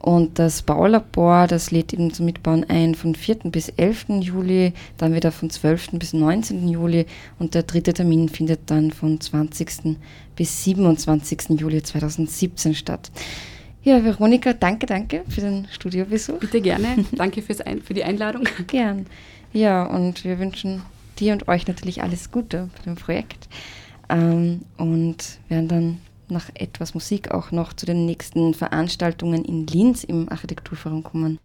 Und 0.00 0.38
das 0.38 0.62
Baulabor, 0.62 1.48
das 1.48 1.72
lädt 1.72 1.92
eben 1.92 2.12
zum 2.12 2.26
Mitbauen 2.26 2.64
ein 2.68 2.94
von 2.94 3.16
4. 3.16 3.50
bis 3.50 3.68
11. 3.70 4.06
Juli, 4.20 4.72
dann 4.96 5.12
wieder 5.12 5.32
von 5.32 5.50
12. 5.50 5.90
bis 5.92 6.12
19. 6.12 6.68
Juli 6.68 7.06
und 7.38 7.54
der 7.54 7.64
dritte 7.64 7.92
Termin 7.92 8.28
findet 8.28 8.60
dann 8.66 8.92
von 8.92 9.20
20. 9.20 9.96
bis 10.38 10.62
27. 10.62 11.60
Juli 11.60 11.82
2017 11.82 12.76
statt. 12.76 13.10
Ja, 13.82 14.04
Veronika, 14.04 14.52
danke, 14.52 14.86
danke 14.86 15.24
für 15.28 15.40
den 15.40 15.66
Studiobesuch. 15.72 16.38
Bitte 16.38 16.60
gerne. 16.60 17.04
danke 17.12 17.42
fürs 17.42 17.60
Ein 17.60 17.82
für 17.82 17.92
die 17.92 18.04
Einladung. 18.04 18.44
Gern. 18.68 19.06
Ja, 19.52 19.84
und 19.84 20.22
wir 20.24 20.38
wünschen 20.38 20.82
dir 21.18 21.32
und 21.32 21.48
euch 21.48 21.66
natürlich 21.66 22.02
alles 22.02 22.30
Gute 22.30 22.70
bei 22.76 22.82
dem 22.84 22.94
Projekt. 22.94 23.48
Ähm, 24.08 24.60
und 24.76 25.40
werden 25.48 25.68
dann 25.68 25.98
nach 26.28 26.50
etwas 26.54 26.94
Musik 26.94 27.32
auch 27.32 27.50
noch 27.50 27.72
zu 27.72 27.84
den 27.84 28.06
nächsten 28.06 28.54
Veranstaltungen 28.54 29.44
in 29.44 29.66
Linz 29.66 30.04
im 30.04 30.28
Architekturforum 30.30 31.02
kommen. 31.02 31.38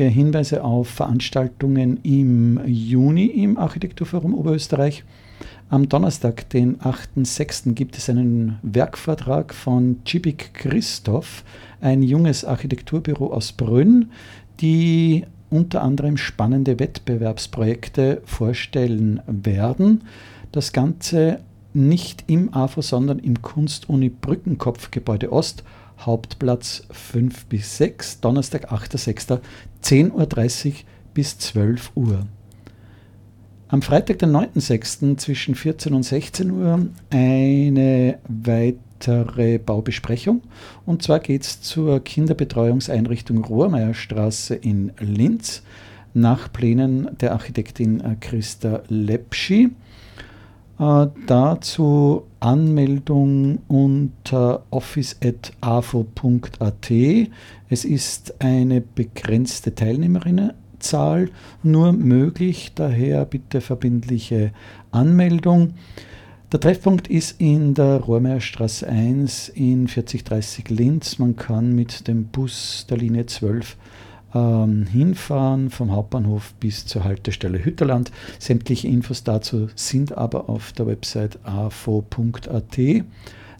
Einige 0.00 0.14
Hinweise 0.14 0.64
auf 0.64 0.88
Veranstaltungen 0.88 1.98
im 2.02 2.58
Juni 2.66 3.26
im 3.26 3.58
Architekturforum 3.58 4.32
Oberösterreich. 4.32 5.04
Am 5.68 5.90
Donnerstag, 5.90 6.48
den 6.48 6.78
8.6., 6.78 7.74
gibt 7.74 7.98
es 7.98 8.08
einen 8.08 8.58
Werkvortrag 8.62 9.52
von 9.52 9.98
Cibik 10.08 10.54
Christoph, 10.54 11.44
ein 11.82 12.02
junges 12.02 12.46
Architekturbüro 12.46 13.30
aus 13.30 13.52
Brünn, 13.52 14.10
die 14.60 15.26
unter 15.50 15.82
anderem 15.82 16.16
spannende 16.16 16.78
Wettbewerbsprojekte 16.78 18.22
vorstellen 18.24 19.20
werden. 19.26 20.04
Das 20.50 20.72
Ganze 20.72 21.40
nicht 21.74 22.24
im 22.26 22.54
AFO, 22.54 22.80
sondern 22.80 23.18
im 23.18 23.42
Kunstuni 23.42 24.08
Brückenkopfgebäude 24.08 25.30
Ost, 25.30 25.62
Hauptplatz 26.00 26.84
5 26.90 27.46
bis 27.46 27.76
6, 27.78 28.20
Donnerstag, 28.20 28.72
8.6., 28.72 29.40
10.30 29.82 30.66
Uhr 30.68 30.72
bis 31.14 31.38
12 31.38 31.92
Uhr. 31.94 32.26
Am 33.68 33.82
Freitag, 33.82 34.18
den 34.18 34.30
9.6. 34.30 35.16
zwischen 35.18 35.54
14 35.54 35.94
und 35.94 36.02
16 36.02 36.50
Uhr 36.50 36.88
eine 37.10 38.18
weitere 38.26 39.58
Baubesprechung. 39.58 40.42
Und 40.86 41.02
zwar 41.02 41.20
geht 41.20 41.42
es 41.42 41.62
zur 41.62 42.02
Kinderbetreuungseinrichtung 42.02 43.44
Rohrmeierstraße 43.44 44.56
in 44.56 44.92
Linz 44.98 45.62
nach 46.14 46.52
Plänen 46.52 47.16
der 47.20 47.32
Architektin 47.32 48.02
Christa 48.18 48.82
Lepschi. 48.88 49.70
Äh, 50.80 51.06
dazu 51.26 52.22
Anmeldung 52.40 53.58
unter 53.68 54.64
office.afo.at. 54.70 56.90
Es 57.68 57.84
ist 57.84 58.42
eine 58.42 58.80
begrenzte 58.80 59.74
Teilnehmerinnenzahl 59.74 61.28
nur 61.62 61.92
möglich, 61.92 62.72
daher 62.74 63.26
bitte 63.26 63.60
verbindliche 63.60 64.52
Anmeldung. 64.90 65.74
Der 66.50 66.60
Treffpunkt 66.60 67.08
ist 67.08 67.38
in 67.38 67.74
der 67.74 67.96
Rohrmeierstraße 67.96 68.88
1 68.88 69.50
in 69.50 69.86
4030 69.86 70.70
Linz. 70.70 71.18
Man 71.18 71.36
kann 71.36 71.74
mit 71.74 72.08
dem 72.08 72.24
Bus 72.24 72.86
der 72.88 72.96
Linie 72.96 73.26
12 73.26 73.76
ähm, 74.34 74.86
hinfahren 74.86 75.70
vom 75.70 75.92
Hauptbahnhof 75.92 76.54
bis 76.60 76.86
zur 76.86 77.04
Haltestelle 77.04 77.64
Hütterland. 77.64 78.12
Sämtliche 78.38 78.88
Infos 78.88 79.24
dazu 79.24 79.68
sind 79.74 80.16
aber 80.16 80.48
auf 80.48 80.72
der 80.72 80.86
Website 80.86 81.38
afo.at 81.44 82.78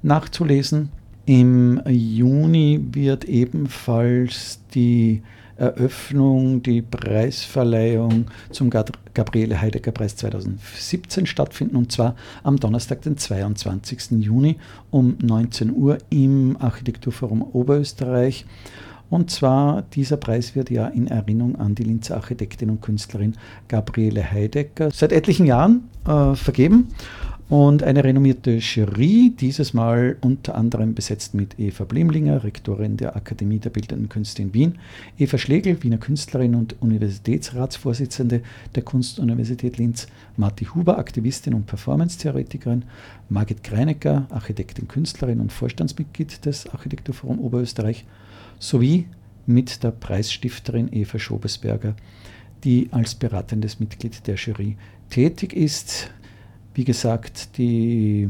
nachzulesen. 0.02 0.90
Im 1.26 1.80
Juni 1.86 2.80
wird 2.92 3.24
ebenfalls 3.24 4.60
die 4.74 5.22
Eröffnung, 5.60 6.62
die 6.62 6.80
Preisverleihung 6.80 8.26
zum 8.50 8.70
Gabriele 8.70 9.60
Heidegger 9.60 9.92
Preis 9.92 10.16
2017 10.16 11.26
stattfinden 11.26 11.76
und 11.76 11.92
zwar 11.92 12.16
am 12.42 12.56
Donnerstag, 12.58 13.02
den 13.02 13.18
22. 13.18 14.22
Juni 14.22 14.56
um 14.90 15.18
19 15.20 15.76
Uhr 15.76 15.98
im 16.08 16.56
Architekturforum 16.58 17.42
Oberösterreich. 17.42 18.46
Und 19.10 19.30
zwar, 19.30 19.82
dieser 19.82 20.16
Preis 20.16 20.54
wird 20.54 20.70
ja 20.70 20.86
in 20.86 21.08
Erinnerung 21.08 21.56
an 21.56 21.74
die 21.74 21.82
Linzer 21.82 22.16
Architektin 22.16 22.70
und 22.70 22.80
Künstlerin 22.80 23.34
Gabriele 23.66 24.30
Heidecker 24.30 24.90
seit 24.92 25.10
etlichen 25.10 25.46
Jahren 25.46 25.88
äh, 26.06 26.36
vergeben. 26.36 26.88
Und 27.48 27.82
eine 27.82 28.04
renommierte 28.04 28.58
Jury, 28.58 29.34
dieses 29.36 29.74
Mal 29.74 30.16
unter 30.20 30.54
anderem 30.54 30.94
besetzt 30.94 31.34
mit 31.34 31.58
Eva 31.58 31.82
Blimlinger, 31.82 32.44
Rektorin 32.44 32.96
der 32.96 33.16
Akademie 33.16 33.58
der 33.58 33.70
Bildenden 33.70 34.08
Künste 34.08 34.42
in 34.42 34.54
Wien, 34.54 34.78
Eva 35.18 35.36
Schlegel, 35.36 35.82
Wiener 35.82 35.98
Künstlerin 35.98 36.54
und 36.54 36.80
Universitätsratsvorsitzende 36.80 38.42
der 38.76 38.82
Kunstuniversität 38.84 39.78
Linz, 39.78 40.06
Marti 40.36 40.66
Huber, 40.66 40.98
Aktivistin 40.98 41.54
und 41.54 41.66
Performance-Theoretikerin, 41.66 42.84
Margit 43.28 43.64
Kreinecker, 43.64 44.28
Architektin, 44.30 44.86
Künstlerin 44.86 45.40
und 45.40 45.52
Vorstandsmitglied 45.52 46.46
des 46.46 46.68
Architekturforum 46.68 47.40
Oberösterreich 47.40 48.04
sowie 48.60 49.06
mit 49.46 49.82
der 49.82 49.90
Preisstifterin 49.90 50.92
Eva 50.92 51.18
Schobesberger, 51.18 51.96
die 52.62 52.88
als 52.92 53.16
beratendes 53.16 53.80
Mitglied 53.80 54.24
der 54.28 54.36
Jury 54.36 54.76
tätig 55.08 55.52
ist. 55.52 56.10
Wie 56.74 56.84
gesagt, 56.84 57.58
die 57.58 58.28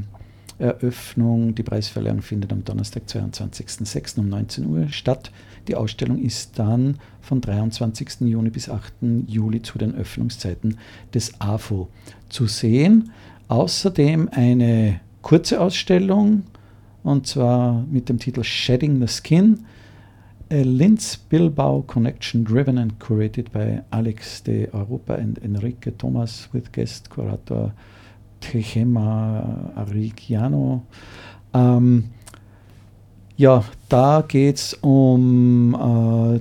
Eröffnung, 0.59 1.55
die 1.55 1.63
Preisverleihung 1.63 2.23
findet 2.23 2.53
am 2.53 2.65
Donnerstag, 2.65 3.03
22.06. 3.07 4.19
um 4.19 4.29
19 4.29 4.67
Uhr 4.67 4.89
statt. 4.89 5.31
Die 5.69 5.75
Ausstellung 5.75 6.19
ist 6.19 6.59
dann 6.59 6.99
von 7.21 7.41
23. 7.41 8.21
Juni 8.21 8.51
bis 8.51 8.69
8. 8.69 8.93
Juli 9.27 9.63
zu 9.63 9.79
den 9.79 9.95
Öffnungszeiten 9.95 10.79
des 11.13 11.39
AFO 11.41 11.89
zu 12.29 12.47
sehen. 12.47 13.11
Außerdem 13.49 14.29
eine 14.33 15.01
kurze 15.23 15.61
Ausstellung 15.61 16.45
und 17.03 17.27
zwar 17.27 17.85
mit 17.91 18.09
dem 18.09 18.19
Titel 18.19 18.45
Shedding 18.45 19.01
the 19.01 19.09
Skin 19.09 19.65
A 20.53 20.65
Linz 20.65 21.17
Bilbao 21.17 21.83
connection 21.87 22.43
driven 22.43 22.77
and 22.77 22.99
curated 22.99 23.53
by 23.53 23.85
Alex 23.93 24.43
de 24.43 24.67
Europa 24.73 25.15
and 25.15 25.39
Enrique 25.45 25.93
Thomas 25.93 26.49
with 26.53 26.73
guest 26.73 27.09
curator 27.09 27.73
Tejema 28.41 29.71
Arigiano. 29.77 30.83
Ähm, 31.55 32.11
ja, 33.37 33.63
da 33.89 34.25
geht 34.27 34.57
es 34.57 34.75
um 34.75 35.77
äh, 36.35 36.41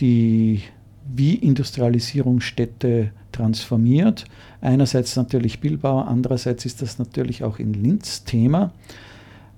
die, 0.00 0.60
wie 1.06 1.36
Industrialisierung 1.36 2.40
Städte 2.40 3.12
transformiert. 3.32 4.26
Einerseits 4.60 5.16
natürlich 5.16 5.60
Bilbao, 5.60 6.00
andererseits 6.00 6.66
ist 6.66 6.82
das 6.82 6.98
natürlich 6.98 7.42
auch 7.42 7.58
in 7.58 7.72
Linz 7.72 8.22
Thema. 8.24 8.72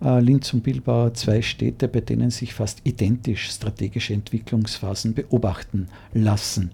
Äh, 0.03 0.21
Linz 0.21 0.53
und 0.55 0.63
Bilbao 0.63 1.11
zwei 1.11 1.43
Städte, 1.43 1.89
bei 1.89 2.01
denen 2.01 2.31
sich 2.31 2.55
fast 2.55 2.81
identisch 2.85 3.51
strategische 3.51 4.15
Entwicklungsphasen 4.15 5.15
beobachten 5.15 5.89
lassen. 6.13 6.71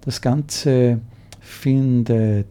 Das 0.00 0.20
Ganze 0.20 1.00
findet 1.40 2.46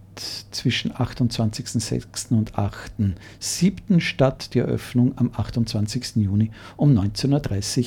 zwischen 0.52 0.92
28.06. 0.92 2.32
und 2.32 2.54
8.07. 2.54 4.00
statt, 4.00 4.54
die 4.54 4.60
Eröffnung 4.60 5.14
am 5.18 5.32
28. 5.36 6.18
Juni 6.18 6.52
um 6.78 6.92
19.30 6.96 7.80
Uhr 7.80 7.86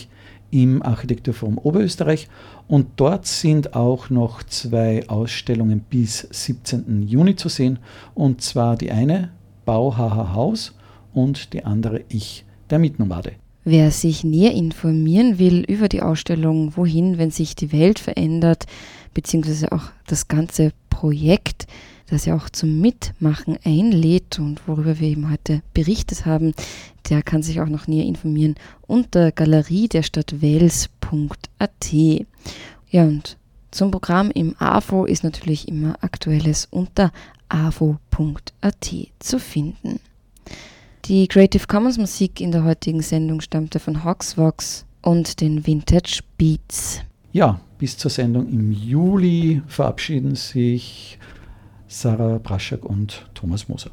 im 0.50 0.82
Architekturforum 0.82 1.58
Oberösterreich. 1.58 2.28
Und 2.66 2.88
dort 2.96 3.26
sind 3.26 3.74
auch 3.74 4.10
noch 4.10 4.42
zwei 4.42 5.08
Ausstellungen 5.08 5.80
bis 5.80 6.26
17. 6.30 7.02
Juni 7.02 7.36
zu 7.36 7.48
sehen. 7.48 7.78
Und 8.14 8.42
zwar 8.42 8.76
die 8.76 8.90
eine 8.90 9.30
Bau 9.64 9.96
HH 9.96 10.34
Haus 10.34 10.75
und 11.16 11.54
die 11.54 11.64
andere 11.64 12.04
Ich, 12.08 12.44
der 12.70 12.78
Mitnomade. 12.78 13.32
Wer 13.64 13.90
sich 13.90 14.22
näher 14.22 14.52
informieren 14.52 15.38
will 15.38 15.64
über 15.66 15.88
die 15.88 16.02
Ausstellung 16.02 16.76
Wohin, 16.76 17.18
wenn 17.18 17.32
sich 17.32 17.56
die 17.56 17.72
Welt 17.72 17.98
verändert, 17.98 18.66
beziehungsweise 19.14 19.72
auch 19.72 19.90
das 20.06 20.28
ganze 20.28 20.72
Projekt, 20.90 21.66
das 22.08 22.26
ja 22.26 22.36
auch 22.36 22.48
zum 22.50 22.80
Mitmachen 22.80 23.58
einlädt 23.64 24.38
und 24.38 24.68
worüber 24.68 25.00
wir 25.00 25.08
eben 25.08 25.30
heute 25.30 25.62
berichtet 25.74 26.26
haben, 26.26 26.52
der 27.08 27.22
kann 27.22 27.42
sich 27.42 27.60
auch 27.60 27.68
noch 27.68 27.88
näher 27.88 28.04
informieren 28.04 28.54
unter 28.86 29.32
galerie 29.32 29.88
der 29.88 30.02
Stadt 30.02 30.40
Wels.at. 30.40 31.92
Ja, 32.90 33.02
und 33.02 33.36
zum 33.70 33.90
Programm 33.90 34.30
im 34.30 34.54
AFO 34.58 35.06
ist 35.06 35.24
natürlich 35.24 35.66
immer 35.66 35.96
Aktuelles 36.02 36.68
unter 36.70 37.10
avo.at 37.48 38.94
zu 39.18 39.38
finden. 39.40 39.98
Die 41.08 41.28
Creative 41.28 41.68
Commons 41.68 41.98
Musik 41.98 42.40
in 42.40 42.50
der 42.50 42.64
heutigen 42.64 43.00
Sendung 43.00 43.40
stammte 43.40 43.78
von 43.78 44.02
Hawksvox 44.02 44.84
und 45.02 45.40
den 45.40 45.64
Vintage 45.64 46.18
Beats. 46.36 47.00
Ja, 47.30 47.60
bis 47.78 47.96
zur 47.96 48.10
Sendung 48.10 48.48
im 48.48 48.72
Juli 48.72 49.62
verabschieden 49.68 50.34
sich 50.34 51.20
Sarah 51.86 52.38
Braschak 52.38 52.84
und 52.84 53.24
Thomas 53.34 53.68
Moser. 53.68 53.92